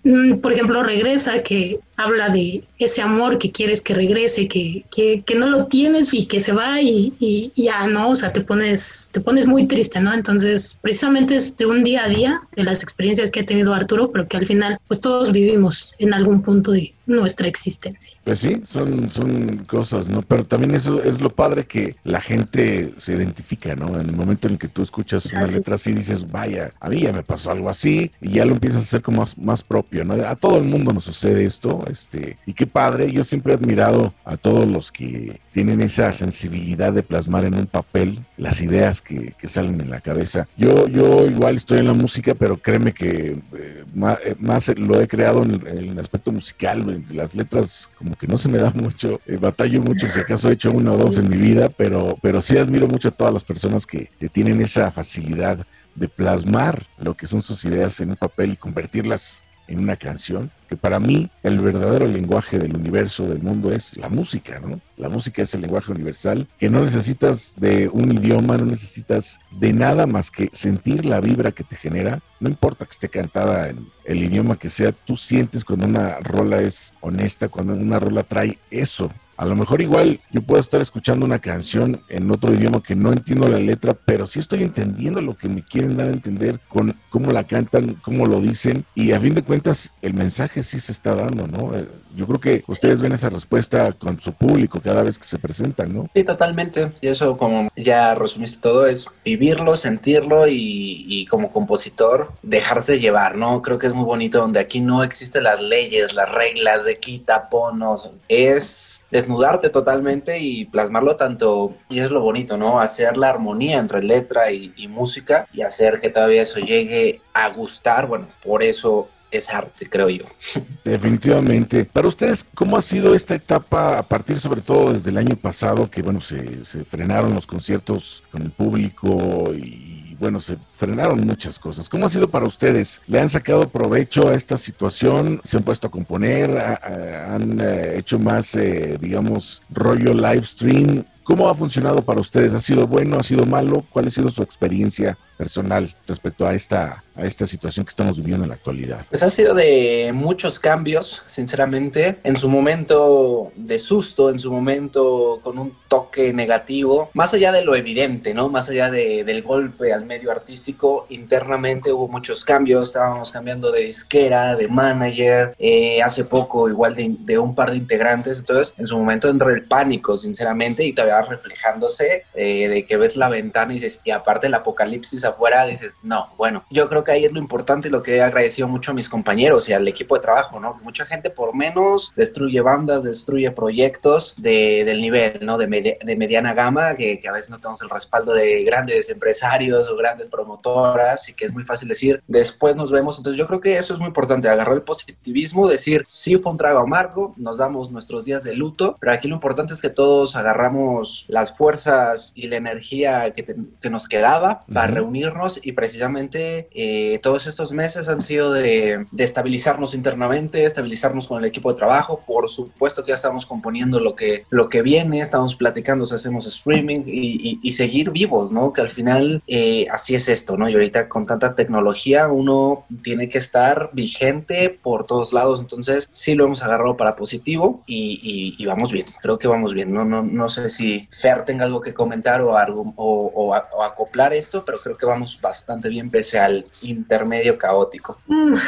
[0.03, 5.23] mm, por ejemplo regresa que habla de ese amor que quieres que regrese que, que,
[5.25, 8.31] que no lo tienes y que se va y, y y ya no o sea
[8.31, 12.41] te pones te pones muy triste no entonces precisamente es de un día a día
[12.55, 16.13] de las experiencias que ha tenido Arturo pero que al final pues todos vivimos en
[16.13, 20.21] algún punto de nuestra existencia Pues sí, son, son cosas, ¿no?
[20.23, 23.97] Pero también eso es lo padre que la gente se identifica, ¿no?
[23.99, 25.55] En el momento en el que tú escuchas una Así.
[25.55, 28.81] letra así, dices, vaya, a mí ya me pasó algo así, y ya lo empiezas
[28.81, 30.15] a hacer como más, más propio, ¿no?
[30.15, 34.13] A todo el mundo nos sucede esto, Este, y qué padre, yo siempre he admirado
[34.25, 39.35] a todos los que tienen esa sensibilidad de plasmar en un papel las ideas que,
[39.47, 40.47] salen en la cabeza.
[40.57, 45.07] Yo, yo igual estoy en la música, pero créeme que eh, eh, más, lo he
[45.07, 49.37] creado en, el aspecto musical, las letras como que no se me da mucho, eh,
[49.37, 52.57] batallo mucho, si acaso he hecho una o dos en mi vida, pero, pero sí
[52.57, 55.65] admiro mucho a todas las personas que, que tienen esa facilidad
[55.95, 60.51] de plasmar lo que son sus ideas en un papel y convertirlas en una canción,
[60.69, 64.81] que para mí el verdadero lenguaje del universo, del mundo, es la música, ¿no?
[64.97, 69.73] La música es el lenguaje universal, que no necesitas de un idioma, no necesitas de
[69.73, 73.87] nada más que sentir la vibra que te genera, no importa que esté cantada en
[74.05, 78.57] el idioma que sea, tú sientes cuando una rola es honesta, cuando una rola trae
[78.71, 79.11] eso.
[79.37, 83.11] A lo mejor igual yo puedo estar escuchando una canción en otro idioma que no
[83.13, 86.95] entiendo la letra, pero sí estoy entendiendo lo que me quieren dar a entender con
[87.11, 90.91] cómo la cantan, cómo lo dicen y a fin de cuentas el mensaje sí se
[90.91, 91.75] está dando, ¿no?
[91.77, 95.37] Eh, Yo creo que ustedes ven esa respuesta con su público cada vez que se
[95.37, 96.09] presentan, ¿no?
[96.15, 96.93] Sí, totalmente.
[96.99, 103.35] Y eso, como ya resumiste todo, es vivirlo, sentirlo y, y como compositor, dejarse llevar,
[103.37, 103.61] ¿no?
[103.61, 107.49] Creo que es muy bonito donde aquí no existen las leyes, las reglas de quita,
[107.49, 108.09] ponos.
[108.27, 112.79] Es desnudarte totalmente y plasmarlo tanto, y es lo bonito, ¿no?
[112.79, 118.07] Hacer la armonía entre letra y, música y hacer que todavía eso llegue a gustar.
[118.07, 120.25] Bueno, por eso es arte, creo yo.
[120.83, 121.85] Definitivamente.
[121.85, 125.89] Para ustedes, ¿cómo ha sido esta etapa a partir sobre todo desde el año pasado
[125.89, 129.86] que, bueno, se, se frenaron los conciertos con el público y,
[130.19, 131.89] bueno, se frenaron muchas cosas?
[131.89, 133.01] ¿Cómo ha sido para ustedes?
[133.07, 135.41] ¿Le han sacado provecho a esta situación?
[135.43, 136.57] ¿Se han puesto a componer?
[136.57, 141.03] ¿Ha- ha- ¿Han eh, hecho más, eh, digamos, rollo live stream?
[141.27, 142.53] ¿Cómo ha funcionado para ustedes?
[142.53, 143.17] ¿Ha sido bueno?
[143.19, 143.83] ¿Ha sido malo?
[143.91, 148.43] ¿Cuál ha sido su experiencia personal respecto a esta, a esta situación que estamos viviendo
[148.45, 149.05] en la actualidad?
[149.09, 152.17] Pues ha sido de muchos cambios, sinceramente.
[152.23, 157.61] En su momento de susto, en su momento con un toque negativo, más allá de
[157.63, 158.47] lo evidente, ¿no?
[158.49, 162.87] Más allá de- del golpe al medio artístico, internamente hubo muchos cambios.
[162.87, 167.77] Estábamos cambiando de disquera, de manager, eh, hace poco igual de, de un par de
[167.77, 168.39] integrantes.
[168.39, 173.15] Entonces, en su momento entró el pánico, sinceramente, y todavía reflejándose eh, de que ves
[173.15, 177.11] la ventana y dices, y aparte el apocalipsis afuera, dices, no, bueno, yo creo que
[177.11, 179.87] ahí es lo importante y lo que he agradecido mucho a mis compañeros y al
[179.87, 180.77] equipo de trabajo, ¿no?
[180.77, 185.57] Que mucha gente por menos destruye bandas, destruye proyectos de, del nivel, ¿no?
[185.57, 189.87] De, de mediana gama, que, que a veces no tenemos el respaldo de grandes empresarios
[189.89, 193.17] o grandes promotoras y que es muy fácil decir, después nos vemos.
[193.17, 196.57] Entonces yo creo que eso es muy importante, agarrar el positivismo, decir, sí fue un
[196.57, 200.35] trago amargo, nos damos nuestros días de luto, pero aquí lo importante es que todos
[200.35, 204.95] agarramos las fuerzas y la energía que, te- que nos quedaba para Ujú.
[204.95, 211.39] reunirnos y precisamente eh, todos estos meses han sido de, de estabilizarnos internamente, estabilizarnos con
[211.39, 212.23] el equipo de trabajo.
[212.25, 216.45] Por supuesto que ya estamos componiendo lo que, lo que viene, estamos platicando si hacemos
[216.47, 218.73] streaming y, y- y seguir vivos, ¿no?
[218.73, 220.69] Que al final eh, así es esto, ¿no?
[220.69, 226.35] Y ahorita con tanta tecnología uno tiene que estar vigente por todos lados, entonces sí
[226.35, 229.93] lo hemos agarrado para positivo y, y- y vamos bien, creo que vamos bien.
[229.93, 233.53] No, no, no sé si Fer tenga algo que comentar o, algo, o,
[233.83, 238.19] acoplar esto, pero creo que vamos bastante bien pese al intermedio caótico.
[238.27, 238.55] Mm.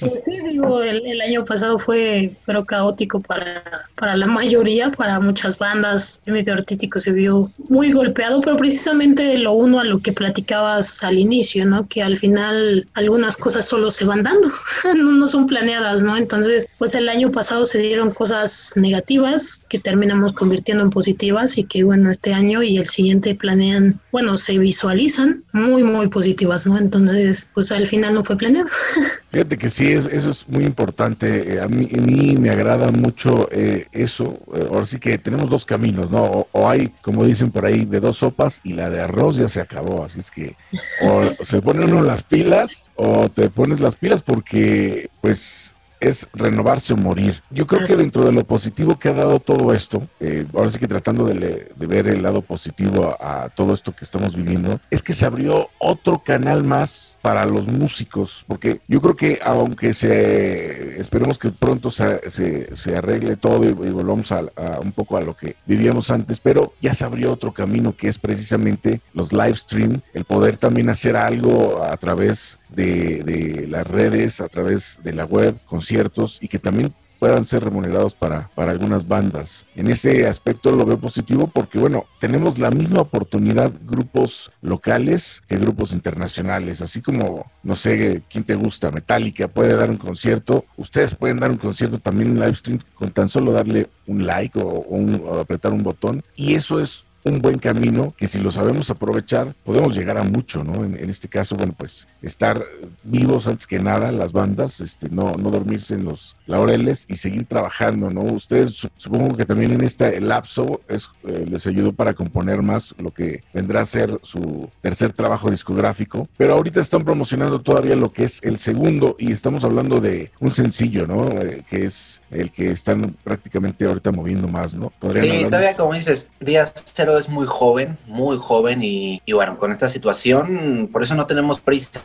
[0.00, 3.62] Pues sí, digo, el, el año pasado fue, pero caótico para,
[3.94, 6.20] para la mayoría, para muchas bandas.
[6.26, 11.02] El medio artístico se vio muy golpeado, pero precisamente lo uno a lo que platicabas
[11.02, 11.86] al inicio, ¿no?
[11.88, 14.50] Que al final algunas cosas solo se van dando,
[14.84, 16.16] no, no son planeadas, ¿no?
[16.16, 21.64] Entonces, pues el año pasado se dieron cosas negativas que terminamos convirtiendo en positivas y
[21.64, 26.78] que, bueno, este año y el siguiente planean, bueno, se visualizan muy, muy positivas, ¿no?
[26.78, 28.68] Entonces, pues al final no fue planeado.
[29.30, 31.54] Fíjate que sí, es- eso es muy importante.
[31.54, 34.38] Eh, A mí, a mí me agrada mucho eh, eso.
[34.54, 36.22] Eh, ahora sí que tenemos dos caminos, ¿no?
[36.22, 39.48] O, o hay, como dicen por ahí, de dos sopas y la de arroz ya
[39.48, 40.04] se acabó.
[40.04, 40.56] Así es que
[41.02, 46.92] o se pone uno las pilas o te pones las pilas porque, pues, es renovarse
[46.92, 47.42] o morir.
[47.50, 50.78] Yo creo que dentro de lo positivo que ha dado todo esto, eh, ahora sí
[50.78, 54.34] que tratando de, le- de ver el lado positivo a, a todo esto que estamos
[54.36, 59.40] viviendo, es que se abrió otro canal más para los músicos, porque yo creo que
[59.44, 64.80] aunque se, esperemos que pronto se, se- se arregle todo y, y volvamos a, a
[64.80, 68.18] un poco a lo que vivíamos antes, pero ya se abrió otro camino que es
[68.18, 74.48] precisamente los live stream, el poder también hacer algo a través de, las redes, a
[74.48, 79.64] través de la web, conciertos y que también puedan ser remunerados para, para algunas bandas.
[79.74, 85.56] En ese aspecto lo veo positivo porque, bueno, tenemos la misma oportunidad grupos locales que
[85.56, 91.14] grupos internacionales, así como, no sé, quién te gusta, Metallica puede dar un concierto, ustedes
[91.14, 94.66] pueden dar un concierto también en live stream con tan solo darle un like o,
[94.66, 96.22] o un- o apretar un botón.
[96.36, 100.62] Y eso es un buen camino que si lo sabemos aprovechar podemos llegar a mucho,
[100.62, 100.84] ¿no?
[100.84, 102.62] En, en este caso, bueno, pues estar
[103.02, 107.44] vivos antes que nada las bandas, este, no, no dormirse en los laureles y seguir
[107.46, 108.20] trabajando, ¿no?
[108.22, 112.94] Ustedes su- supongo que también en este lapso es, eh, les ayudó para componer más
[112.98, 118.12] lo que vendrá a ser su tercer trabajo discográfico, pero ahorita están promocionando todavía lo
[118.12, 121.28] que es el segundo y estamos hablando de un sencillo, ¿no?
[121.40, 124.90] Eh, que es el que están prácticamente ahorita moviendo más, ¿no?
[125.00, 129.32] Podrían Sí, hablarnos- todavía como dices, Día Cero es muy joven, muy joven y, y
[129.32, 132.00] bueno, con esta situación, por eso no tenemos prisa.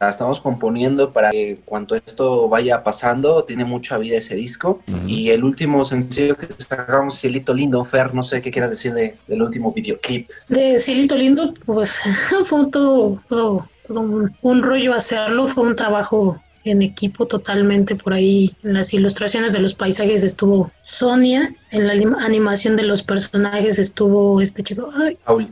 [0.00, 4.80] Estamos componiendo para que cuando esto vaya pasando, tiene mucha vida ese disco.
[4.88, 5.08] Ujú.
[5.08, 9.16] Y el último sencillo que sacamos, Cielito Lindo, Fer, no sé qué quieras decir de,
[9.26, 10.28] del último videoclip.
[10.48, 12.00] De Cielito Lindo, pues
[12.44, 18.14] fue todo, todo, todo un, un rollo hacerlo, fue un trabajo en equipo totalmente por
[18.14, 18.54] ahí.
[18.62, 23.78] En las ilustraciones de los paisajes estuvo Sonia, en la anim- animación de los personajes
[23.78, 25.48] estuvo este chico, ay, Saúl,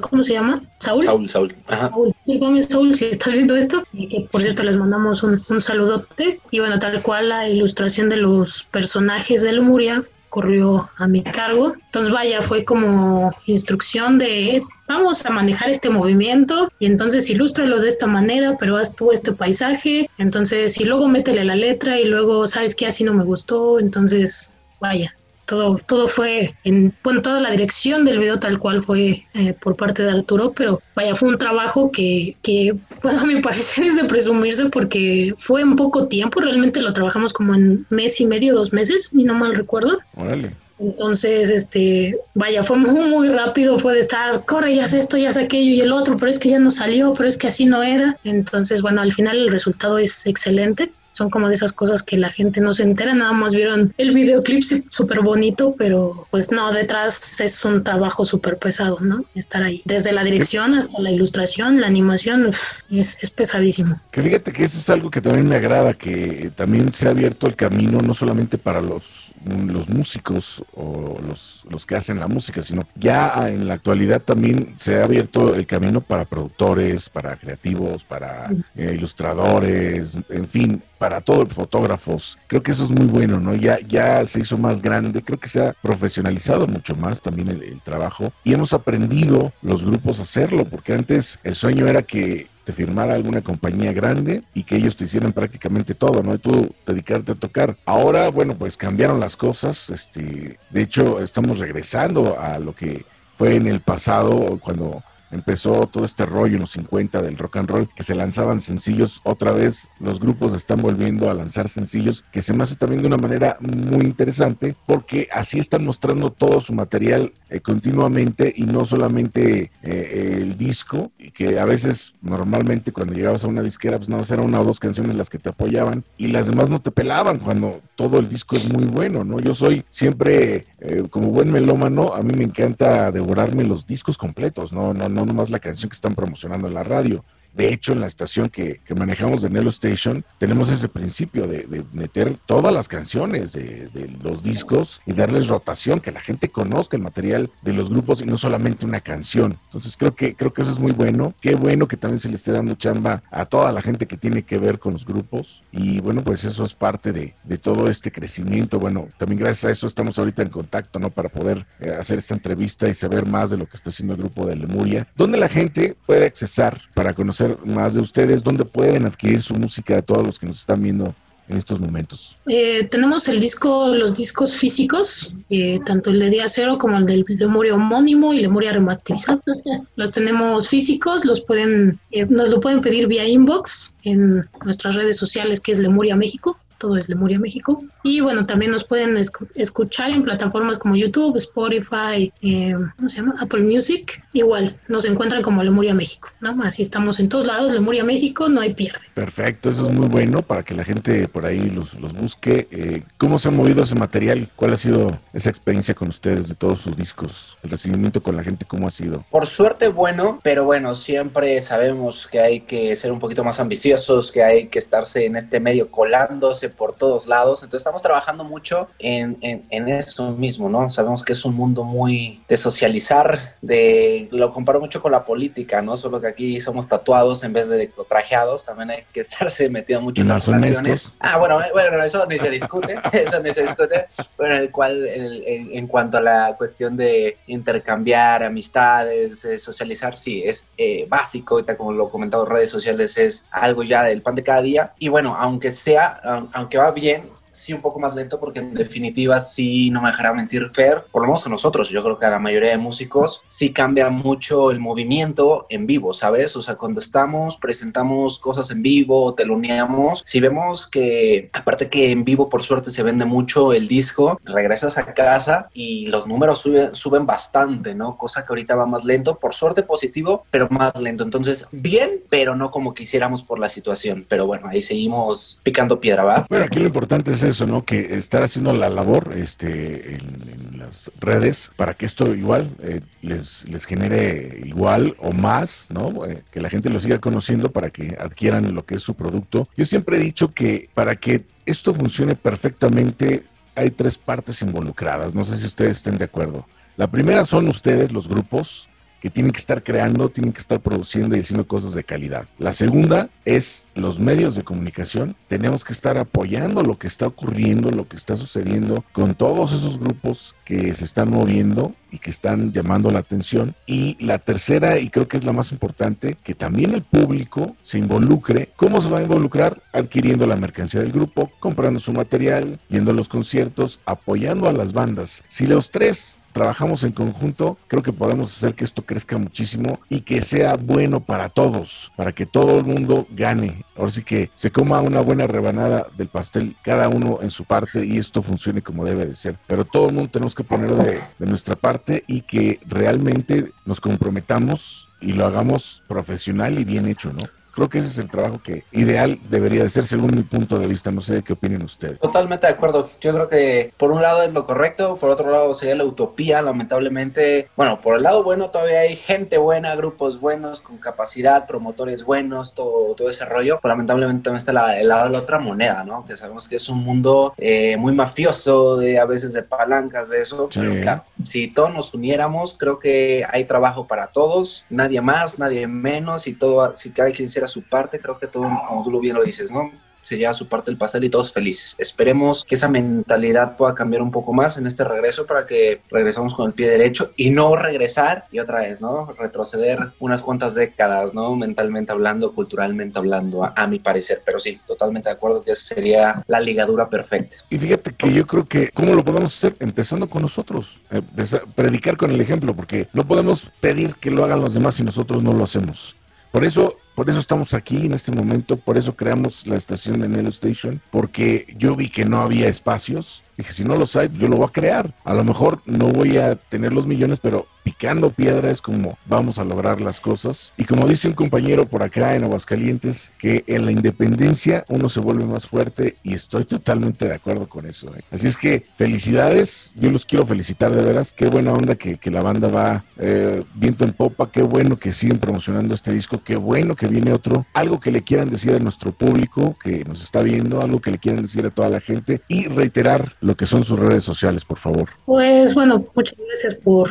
[0.00, 0.62] ¿cómo se llama?
[0.78, 1.04] Saúl.
[1.04, 1.54] Saúl, Saúl.
[1.66, 1.90] Ajá.
[1.90, 5.60] Saúl, discúlpame, Saúl, si estás viendo esto, y que por cierto les mandamos un, un
[5.62, 6.40] saludote.
[6.50, 11.74] Y bueno, tal cual la ilustración de los personajes de Lemuria corrió a mi cargo.
[11.86, 17.88] Entonces, vaya, fue como instrucción de vamos a manejar este movimiento y entonces ilústralo de
[17.88, 20.08] esta manera, pero haz tú este paisaje.
[20.18, 22.86] Entonces, y luego métele la letra y luego, ¿sabes qué?
[22.86, 23.78] Así no me gustó.
[23.78, 25.14] Entonces, vaya,
[25.48, 29.76] todo, todo fue en bueno, toda la dirección del video tal cual fue eh, por
[29.76, 33.96] parte de Arturo, pero vaya, fue un trabajo que, que bueno, a mi parecer es
[33.96, 38.54] de presumirse porque fue en poco tiempo, realmente lo trabajamos como en mes y medio,
[38.54, 39.98] dos meses, y no mal recuerdo.
[40.16, 40.52] Órale.
[40.80, 45.32] Entonces, este, vaya, fue muy, muy rápido, fue de estar, corre, ya sé esto, ya
[45.32, 47.64] sé aquello y el otro, pero es que ya no salió, pero es que así
[47.64, 48.16] no era.
[48.22, 50.92] Entonces, bueno, al final el resultado es excelente.
[51.18, 54.14] Son como de esas cosas que la gente no se entera, nada más vieron el
[54.14, 59.24] videoclip súper bonito, pero pues no, detrás es un trabajo súper pesado, ¿no?
[59.34, 59.82] Estar ahí.
[59.84, 64.00] Desde la dirección hasta la ilustración, la animación, uf, es, es pesadísimo.
[64.12, 67.48] Que fíjate que eso es algo que también me agrada, que también se ha abierto
[67.48, 72.62] el camino no solamente para los, los músicos o los, los que hacen la música,
[72.62, 78.04] sino ya en la actualidad también se ha abierto el camino para productores, para creativos,
[78.04, 82.38] para eh, ilustradores, en fin, para todos fotógrafos.
[82.46, 83.54] Creo que eso es muy bueno, ¿no?
[83.54, 87.62] Ya, ya se hizo más grande, creo que se ha profesionalizado mucho más también el,
[87.62, 92.48] el trabajo y hemos aprendido los grupos a hacerlo, porque antes el sueño era que
[92.68, 96.34] te firmara alguna compañía grande y que ellos te hicieran prácticamente todo, ¿no?
[96.34, 97.78] Y tú dedicarte a tocar.
[97.86, 99.88] Ahora, bueno, pues cambiaron las cosas.
[99.88, 103.06] Este, de hecho, estamos regresando a lo que
[103.38, 107.70] fue en el pasado cuando empezó todo este rollo en los 50 del rock and
[107.70, 109.20] roll, que se lanzaban sencillos.
[109.24, 113.08] Otra vez los grupos están volviendo a lanzar sencillos, que se me hace también de
[113.08, 118.84] una manera muy interesante, porque así están mostrando todo su material eh, continuamente y no
[118.84, 124.08] solamente eh, el disco, y que a veces normalmente cuando llegabas a una disquera, pues
[124.08, 126.90] más eran una o dos canciones las que te apoyaban y las demás no te
[126.90, 129.38] pelaban cuando todo el disco es muy bueno, ¿no?
[129.38, 134.72] Yo soy siempre, eh, como buen melómano, a mí me encanta devorarme los discos completos,
[134.72, 137.24] no, no, no nomás la canción que están promocionando en la radio.
[137.54, 141.84] De hecho, en la estación que, manejamos de Nelo Station, tenemos ese principio de, de
[141.92, 143.90] meter todas las canciones de,
[144.22, 148.24] los discos y darles rotación, que la gente conozca el material de los grupos y
[148.24, 149.58] no solamente una canción.
[149.66, 151.34] Entonces creo que, creo que eso es muy bueno.
[151.40, 154.42] Qué bueno que también se le esté dando chamba a toda la gente que tiene
[154.42, 155.62] que ver con los grupos.
[155.72, 158.78] Y bueno, pues eso es parte de, de todo este crecimiento.
[158.78, 161.10] Bueno, también gracias a eso estamos ahorita en contacto, ¿no?
[161.10, 164.20] Para poder eh, hacer esta entrevista y saber más de lo que está haciendo el
[164.20, 165.06] grupo de Lemuria.
[165.16, 168.42] ¿Dónde la gente puede accesar para conocer más de ustedes?
[168.42, 171.14] ¿Dónde pueden adquirir su música de todos los que nos están viendo
[171.48, 172.36] en estos momentos?
[172.46, 177.06] Eh, tenemos el disco, los discos físicos, eh, tanto el de Día Cero como el
[177.06, 179.42] del Lemuria homónimo y Lemuria remasterizado.
[179.96, 185.16] los tenemos físicos, los pueden, eh, nos lo pueden pedir vía inbox en nuestras redes
[185.16, 186.58] sociales, que es Lemuria México.
[186.78, 187.84] Todo es Lemuria México.
[188.02, 193.16] Y bueno, también nos pueden escu- escuchar en plataformas como YouTube, Spotify, eh, ¿cómo se
[193.16, 193.34] llama?
[193.40, 194.22] Apple Music.
[194.32, 196.62] Igual, nos encuentran como Lemuria México, ¿no?
[196.62, 199.00] Así estamos en todos lados, Lemuria México, no hay pierde.
[199.14, 202.68] Perfecto, eso es muy bueno para que la gente por ahí los, los busque.
[202.70, 204.48] Eh, ¿Cómo se ha movido ese material?
[204.54, 207.58] ¿Cuál ha sido esa experiencia con ustedes de todos sus discos?
[207.62, 209.24] El recibimiento con la gente, ¿cómo ha sido?
[209.30, 214.30] Por suerte bueno, pero bueno, siempre sabemos que hay que ser un poquito más ambiciosos,
[214.30, 217.62] que hay que estarse en este medio colándose por todos lados.
[217.62, 220.88] Entonces estamos trabajando mucho en, en, en eso mismo, ¿no?
[220.90, 225.82] Sabemos que es un mundo muy de socializar, de lo comparo mucho con la política,
[225.82, 225.96] ¿no?
[225.96, 230.22] Solo que aquí somos tatuados en vez de trajeados, también hay que estarse metido mucho
[230.22, 231.14] en las relaciones.
[231.20, 234.06] Ah, bueno, bueno, eso ni se discute, eso ni se discute.
[234.36, 240.42] Bueno, el cual, en, en cuanto a la cuestión de intercambiar amistades, eh, socializar, sí,
[240.44, 244.34] es eh, básico, ahorita como lo comentaba en redes sociales, es algo ya del pan
[244.34, 244.92] de cada día.
[244.98, 246.20] Y bueno, aunque sea,
[246.58, 247.22] aunque va bien,
[247.68, 251.20] sí un poco más lento porque en definitiva sí no me dejará mentir Fer, por
[251.20, 254.70] lo menos a nosotros, yo creo que a la mayoría de músicos sí cambia mucho
[254.70, 256.56] el movimiento en vivo, ¿sabes?
[256.56, 262.24] O sea, cuando estamos, presentamos cosas en vivo, teloneamos, si vemos que aparte que en
[262.24, 266.94] vivo por suerte se vende mucho el disco, regresas a casa y los números suben,
[266.94, 268.16] suben bastante, ¿no?
[268.16, 271.22] Cosa que ahorita va más lento, por suerte positivo, pero más lento.
[271.22, 274.24] Entonces, bien, pero no como quisiéramos por la situación.
[274.26, 276.46] Pero bueno, ahí seguimos picando piedra, ¿va?
[276.48, 277.84] Bueno, aquí lo importante es eso, ¿no?
[277.84, 283.68] Que estar haciendo la labor este, en, las redes para que esto igual eh, les,
[283.68, 286.24] les genere igual o más, ¿no?
[286.24, 289.68] Eh, que la gente lo siga conociendo para que adquieran lo que es su producto.
[289.76, 293.44] Yo siempre he dicho que para que esto funcione perfectamente
[293.74, 295.34] hay tres partes involucradas.
[295.34, 296.66] No sé si ustedes estén de acuerdo.
[296.96, 298.88] La primera son ustedes, los grupos,
[299.20, 302.46] que tienen que estar creando, tienen que estar produciendo y haciendo cosas de calidad.
[302.58, 305.36] La segunda es los medios de comunicación.
[305.48, 309.98] Tenemos que estar apoyando lo que está ocurriendo, lo que está sucediendo con todos esos
[309.98, 313.74] grupos que se están moviendo y que están llamando la atención.
[313.86, 317.98] Y la tercera, y creo que es la más importante, que también el público se
[317.98, 318.70] involucre.
[318.76, 319.82] ¿Cómo se va a involucrar?
[319.92, 324.92] Adquiriendo la mercancía del grupo, comprando su material, yendo a los conciertos, apoyando a las
[324.92, 325.42] bandas.
[325.48, 330.22] Si los tres trabajamos en conjunto, creo que podemos hacer que esto crezca muchísimo y
[330.22, 333.84] que sea bueno para todos, para que todo el mundo gane.
[333.96, 338.04] Ahora sí que se coma una buena rebanada del pastel, cada uno en su parte
[338.04, 339.56] y esto funcione como debe de ser.
[339.68, 344.00] Pero todo el mundo tenemos que poner de, de nuestra parte y que realmente nos
[344.00, 347.44] comprometamos y lo hagamos profesional y bien hecho, ¿no?
[347.78, 350.86] Creo que ese es el trabajo que ideal debería de ser según mi punto de
[350.88, 351.10] vista.
[351.12, 352.18] No sé qué opinen ustedes.
[352.18, 353.08] Totalmente de acuerdo.
[353.20, 356.60] Yo creo que por un lado es lo correcto, por otro lado sería la utopía,
[356.60, 357.68] lamentablemente.
[357.76, 362.74] Bueno, por el lado bueno todavía hay gente buena, grupos buenos, con capacidad, promotores buenos,
[362.74, 363.78] todo, todo ese rollo.
[363.80, 366.24] Pero lamentablemente también está la- el lado de la otra moneda, ¿no?
[366.24, 370.40] Que sabemos que es un mundo eh, muy mafioso, de a veces de palancas, de
[370.40, 370.68] eso.
[370.70, 370.80] Sí.
[370.80, 375.86] Pero claro, si todos nos uniéramos, creo que hay trabajo para todos, nadie más, nadie
[375.86, 379.20] menos, y todo, si cada quien hiciera su parte, creo que todo, como tú lo
[379.20, 379.92] bien lo dices, ¿no?
[380.20, 381.94] Se lleva su parte del pastel y todos felices.
[381.96, 386.54] Esperemos que esa mentalidad pueda cambiar un poco más en este regreso para que regresemos
[386.54, 389.32] con el pie derecho y no regresar y otra vez, ¿no?
[389.38, 391.54] Retroceder unas cuantas décadas, ¿no?
[391.56, 394.42] Mentalmente hablando, culturalmente hablando, a, mi parecer.
[394.44, 397.56] Pero sí, totalmente de acuerdo que sería la ligadura perfecta.
[397.70, 399.76] Y fíjate que yo creo que, ¿cómo lo podemos hacer?
[399.78, 404.60] Empezando con nosotros, Empeza- predicar con el ejemplo, porque no podemos pedir que lo hagan
[404.60, 406.16] los demás si nosotros no lo hacemos.
[406.50, 410.28] Por eso, por eso estamos aquí en este momento, por eso creamos la estación de
[410.28, 413.42] Nelo Station, porque yo vi que no había espacios.
[413.58, 415.12] Dije, si no los hay, yo lo voy a crear.
[415.24, 419.58] A lo mejor no voy a tener los millones, pero picando piedra es como vamos
[419.58, 420.72] a lograr las cosas.
[420.76, 425.20] Y como dice un compañero por acá en Aguascalientes, que en la independencia uno se
[425.20, 428.14] vuelve más fuerte y estoy totalmente de acuerdo con eso.
[428.14, 428.22] ¿eh?
[428.30, 431.32] Así es que felicidades, yo los quiero felicitar de veras.
[431.32, 435.12] Qué buena onda que, que la banda va eh, viento en popa, qué bueno que
[435.12, 437.66] siguen promocionando este disco, qué bueno que viene otro.
[437.74, 441.18] Algo que le quieran decir a nuestro público que nos está viendo, algo que le
[441.18, 444.78] quieran decir a toda la gente y reiterar lo que son sus redes sociales, por
[444.78, 445.08] favor.
[445.24, 447.10] Pues bueno, muchas gracias por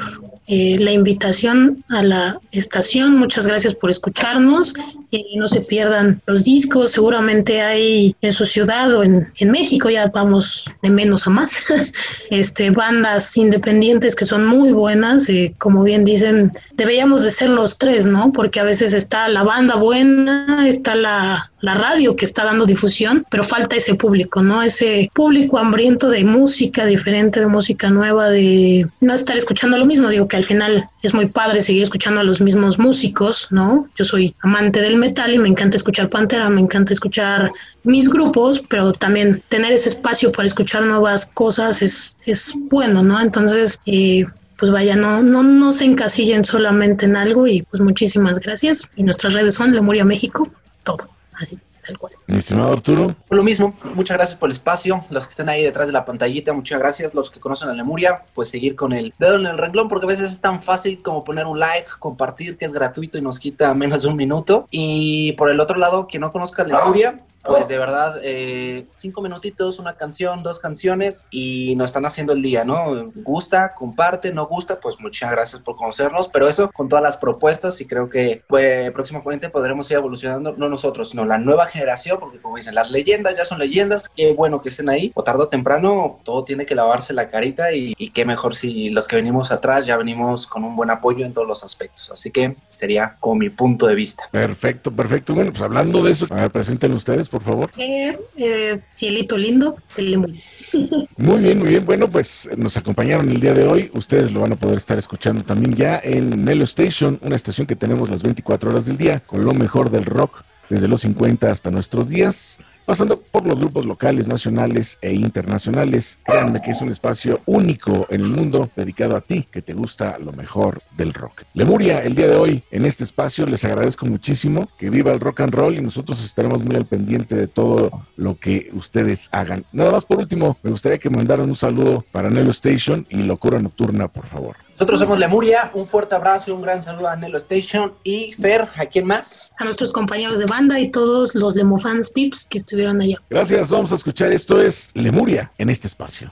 [0.49, 4.73] eh, la invitación a la estación, muchas gracias por escucharnos
[5.11, 9.89] y no se pierdan los discos, seguramente hay en su ciudad o en, en México,
[9.89, 11.65] ya vamos de menos a más,
[12.29, 17.77] este, bandas independientes que son muy buenas, eh, como bien dicen, deberíamos de ser los
[17.77, 18.31] tres, ¿no?
[18.31, 23.25] Porque a veces está la banda buena, está la, la radio que está dando difusión,
[23.29, 24.61] pero falta ese público, ¿no?
[24.61, 30.09] Ese público hambriento de música diferente, de música nueva, de no estar escuchando lo mismo.
[30.09, 33.87] Digo que al final es muy padre seguir escuchando a los mismos músicos, ¿no?
[33.95, 37.51] Yo soy amante del metal y me encanta escuchar Pantera, me encanta escuchar
[37.83, 43.19] mis grupos, pero también tener ese espacio para escuchar nuevas cosas es, es bueno, ¿no?
[43.19, 44.25] Entonces, eh,
[44.57, 48.89] pues vaya, no, no, no se encasillen solamente en algo y pues muchísimas gracias.
[48.95, 50.49] Y nuestras redes son Lemuria México,
[50.83, 51.57] todo, así.
[51.85, 52.13] tal cual.
[52.27, 53.15] Mi estimado Arturo.
[53.29, 55.05] Lo mismo, muchas gracias por el espacio.
[55.09, 57.13] Los que están ahí detrás de la pantallita, muchas gracias.
[57.13, 60.09] Los que conocen a Lemuria, pues seguir con el dedo en el renglón, porque a
[60.09, 63.73] veces es tan fácil como poner un like, compartir, que es gratuito y nos quita
[63.73, 64.67] menos de un minuto.
[64.71, 69.21] Y por el otro lado, quien no conozca a Lemuria, pues de verdad, eh, cinco
[69.21, 73.11] minutitos, una canción, dos canciones y nos están haciendo el día, ¿no?
[73.15, 77.79] Gusta, comparte, no gusta, pues muchas gracias por conocernos, pero eso con todas las propuestas
[77.81, 82.39] y creo que pues, próximamente podremos ir evolucionando, no nosotros, sino la nueva generación, porque
[82.39, 85.47] como dicen, las leyendas ya son leyendas, qué bueno que estén ahí, o tarde o
[85.47, 89.51] temprano todo tiene que lavarse la carita y, y qué mejor si los que venimos
[89.51, 93.35] atrás ya venimos con un buen apoyo en todos los aspectos, así que sería como
[93.35, 94.23] mi punto de vista.
[94.31, 95.33] Perfecto, perfecto.
[95.33, 97.71] Bueno, pues hablando de eso, a ver, presenten ustedes, por favor.
[97.77, 100.41] Eh, eh, cielito lindo, de Lemuria.
[101.17, 101.85] Muy bien, muy bien.
[101.85, 103.89] Bueno, pues nos acompañaron el día de hoy.
[103.93, 107.75] Ustedes lo van a poder estar escuchando también ya en Nelo Station, una estación que
[107.75, 111.71] tenemos las 24 horas del día, con lo mejor del rock desde los 50 hasta
[111.71, 116.19] nuestros días, pasando por los grupos locales, nacionales e internacionales.
[116.23, 120.17] Créanme que es un espacio único en el mundo dedicado a ti, que te gusta
[120.19, 121.43] lo mejor del rock.
[121.53, 125.41] Lemuria, el día de hoy en este espacio les agradezco muchísimo que viva el rock
[125.41, 129.65] and roll y nosotros estaremos muy al pendiente de todo lo que ustedes hagan.
[129.73, 133.59] Nada más por último, me gustaría que mandaran un saludo para Nelo Station y Locura
[133.59, 134.66] Nocturna, por favor.
[134.77, 138.67] Nosotros somos Lemuria, un fuerte abrazo y un gran saludo a Nelo Station y Fer,
[138.75, 139.51] ¿a quién más?
[139.57, 143.19] A nuestros compañeros de banda y todos los Lemofans Pips que estuvieron allá.
[143.27, 146.31] Gracias, vamos a escuchar esto es Lemuria en este espacio.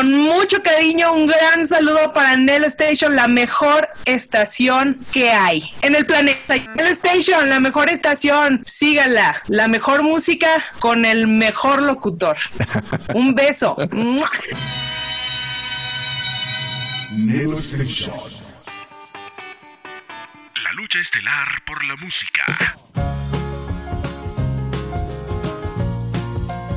[0.00, 5.94] Con mucho cariño, un gran saludo para Nelo Station, la mejor estación que hay en
[5.94, 6.56] el planeta.
[6.74, 9.42] Nelo Station, la mejor estación, síganla.
[9.48, 10.48] La mejor música
[10.78, 12.38] con el mejor locutor.
[13.14, 13.76] Un beso.
[17.10, 18.16] Nelo Station.
[20.64, 22.46] La lucha estelar por la música.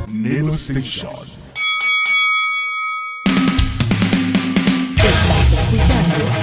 [0.10, 1.33] Nelo Station.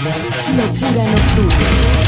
[0.02, 1.99] Locura Nocturna.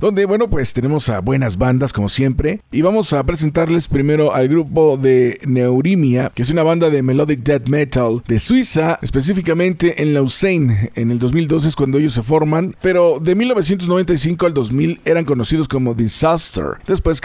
[0.00, 2.60] Donde, bueno, pues tenemos a buenas bandas como siempre.
[2.70, 7.40] Y vamos a presentarles primero al grupo de Neurimia, que es una banda de melodic
[7.40, 10.90] death metal de Suiza, específicamente en Lausanne.
[10.94, 15.68] En el 2012 es cuando ellos se forman, pero de 1995 al 2000 eran conocidos
[15.68, 16.64] como Disaster.
[16.86, 17.20] Después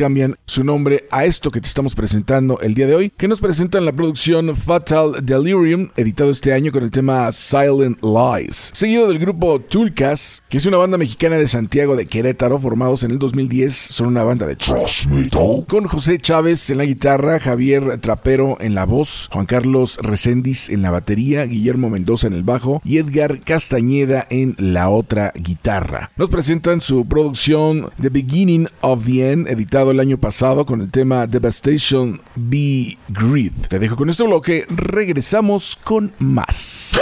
[0.45, 3.85] su nombre a esto que te estamos presentando el día de hoy, que nos presentan
[3.85, 9.59] la producción Fatal Delirium, editado este año con el tema Silent Lies, seguido del grupo
[9.59, 14.07] Tulcas, que es una banda mexicana de Santiago de Querétaro, formados en el 2010, son
[14.07, 18.85] una banda de thrash metal, con José Chávez en la guitarra, Javier Trapero en la
[18.85, 24.27] voz, Juan Carlos Recendis en la batería, Guillermo Mendoza en el bajo y Edgar Castañeda
[24.29, 26.11] en la otra guitarra.
[26.15, 30.91] Nos presentan su producción The Beginning of the End, editado el año pasado con el
[30.91, 33.53] tema Devastation Be Greed.
[33.69, 36.99] Te dejo con este bloque, regresamos con más.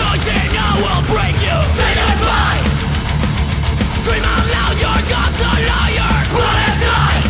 [0.00, 2.62] choice and I will break you Say goodbye
[4.00, 7.22] Scream out loud, your God's a liar Blood and die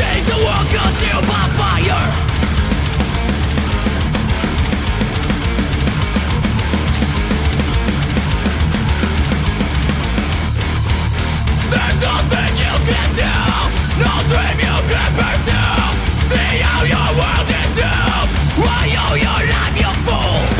[0.00, 2.06] Days the world consumed by fire
[11.70, 13.34] There's nothing you can do.
[14.02, 15.78] No dream you can pursue
[16.30, 18.30] See how your world is doomed.
[18.62, 20.59] Why all your life you fool?